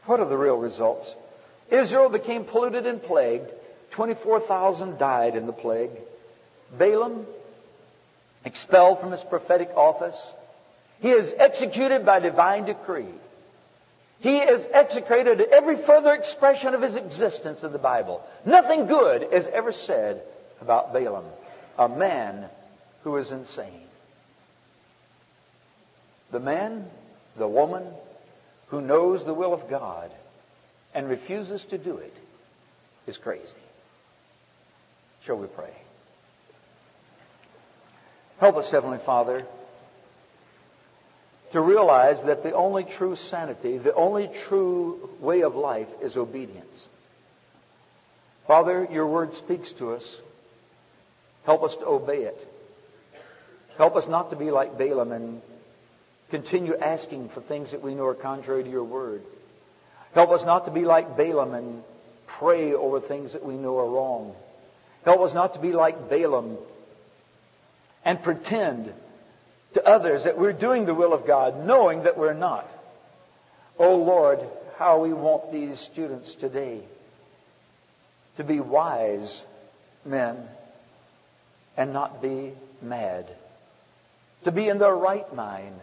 What 0.06 0.20
are 0.20 0.28
the 0.28 0.38
real 0.38 0.58
results? 0.58 1.14
Israel 1.70 2.10
became 2.10 2.44
polluted 2.44 2.86
and 2.86 3.02
plagued. 3.02 3.50
24,000 3.92 4.98
died 4.98 5.36
in 5.36 5.46
the 5.46 5.54
plague. 5.54 5.92
Balaam, 6.78 7.26
expelled 8.46 9.00
from 9.00 9.12
his 9.12 9.22
prophetic 9.22 9.70
office. 9.76 10.20
He 11.00 11.10
is 11.10 11.34
executed 11.38 12.06
by 12.06 12.20
divine 12.20 12.66
decree. 12.66 13.14
He 14.20 14.40
is 14.40 14.66
execrated 14.74 15.42
at 15.42 15.50
every 15.50 15.78
further 15.84 16.14
expression 16.14 16.74
of 16.74 16.82
his 16.82 16.96
existence 16.96 17.64
in 17.64 17.72
the 17.72 17.78
Bible. 17.78 18.24
Nothing 18.46 18.88
good 18.88 19.28
is 19.32 19.48
ever 19.48 19.72
said 19.72 20.24
about 20.60 20.92
Balaam, 20.92 21.26
a 21.78 21.88
man 21.88 22.46
who 23.04 23.18
is 23.18 23.32
insane. 23.32 23.84
The 26.32 26.40
man, 26.40 26.88
the 27.38 27.48
woman 27.48 27.84
who 28.68 28.82
knows 28.82 29.24
the 29.24 29.34
will 29.34 29.54
of 29.54 29.70
God 29.70 30.12
and 30.94 31.08
refuses 31.08 31.64
to 31.66 31.78
do 31.78 31.98
it 31.98 32.14
is 33.06 33.18
crazy. 33.18 33.44
Shall 35.28 35.38
we 35.38 35.48
pray? 35.48 35.74
Help 38.40 38.56
us, 38.56 38.70
Heavenly 38.70 39.00
Father, 39.06 39.46
to 41.52 41.60
realize 41.60 42.16
that 42.26 42.44
the 42.44 42.54
only 42.54 42.86
true 42.86 43.18
sanity, 43.18 43.78
the 43.78 43.94
only 43.94 44.30
true 44.48 45.10
way 45.20 45.42
of 45.42 45.54
life 45.54 45.90
is 46.02 46.16
obedience. 46.16 46.88
Father, 48.48 48.88
your 48.90 49.06
word 49.06 49.34
speaks 49.34 49.70
to 49.74 49.92
us. 49.92 50.16
Help 51.44 51.62
us 51.64 51.76
to 51.76 51.86
obey 51.86 52.24
it. 52.24 52.48
Help 53.76 53.98
us 53.98 54.08
not 54.08 54.30
to 54.30 54.38
be 54.38 54.50
like 54.50 54.78
Balaam 54.78 55.12
and 55.12 55.42
continue 56.30 56.78
asking 56.78 57.28
for 57.30 57.42
things 57.42 57.72
that 57.72 57.84
we 57.84 57.96
know 57.96 58.06
are 58.06 58.16
contrary 58.16 58.64
to 58.64 58.70
your 58.70 58.86
word. 58.86 59.24
Help 60.14 60.30
us 60.30 60.46
not 60.46 60.64
to 60.68 60.72
be 60.72 60.86
like 60.86 61.18
Balaam 61.18 61.54
and 61.54 61.84
pray 62.40 62.74
over 62.74 63.02
things 63.02 63.34
that 63.34 63.44
we 63.44 63.56
know 63.56 63.78
are 63.78 63.90
wrong. 63.90 64.34
Help 65.08 65.22
us 65.22 65.34
not 65.34 65.54
to 65.54 65.62
be 65.62 65.72
like 65.72 66.10
Balaam 66.10 66.58
and 68.04 68.22
pretend 68.22 68.92
to 69.74 69.86
others 69.86 70.26
that 70.26 70.38
we're 70.38 70.52
doing 70.52 70.86
the 70.86 70.94
will 70.94 71.14
of 71.14 71.26
God, 71.26 71.66
knowing 71.66 72.04
that 72.04 72.18
we're 72.18 72.34
not. 72.34 72.70
Oh 73.80 73.96
Lord, 73.96 74.42
how 74.78 75.02
we 75.02 75.14
want 75.14 75.54
these 75.54 75.80
students 75.80 76.34
today 76.34 76.82
to 78.36 78.44
be 78.44 78.60
wise 78.60 79.42
men 80.04 80.46
and 81.78 81.94
not 81.94 82.22
be 82.22 82.52
mad. 82.82 83.28
To 84.44 84.52
be 84.52 84.68
in 84.68 84.78
their 84.78 84.94
right 84.94 85.34
mind 85.34 85.80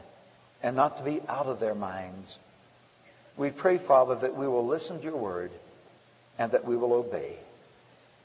and 0.62 0.76
not 0.76 0.98
to 0.98 1.02
be 1.02 1.22
out 1.30 1.46
of 1.46 1.60
their 1.60 1.74
minds. 1.74 2.36
We 3.38 3.48
pray, 3.48 3.78
Father, 3.78 4.16
that 4.16 4.36
we 4.36 4.46
will 4.46 4.66
listen 4.66 4.98
to 4.98 5.02
your 5.02 5.16
word 5.16 5.50
and 6.38 6.52
that 6.52 6.66
we 6.66 6.76
will 6.76 6.92
obey. 6.92 7.38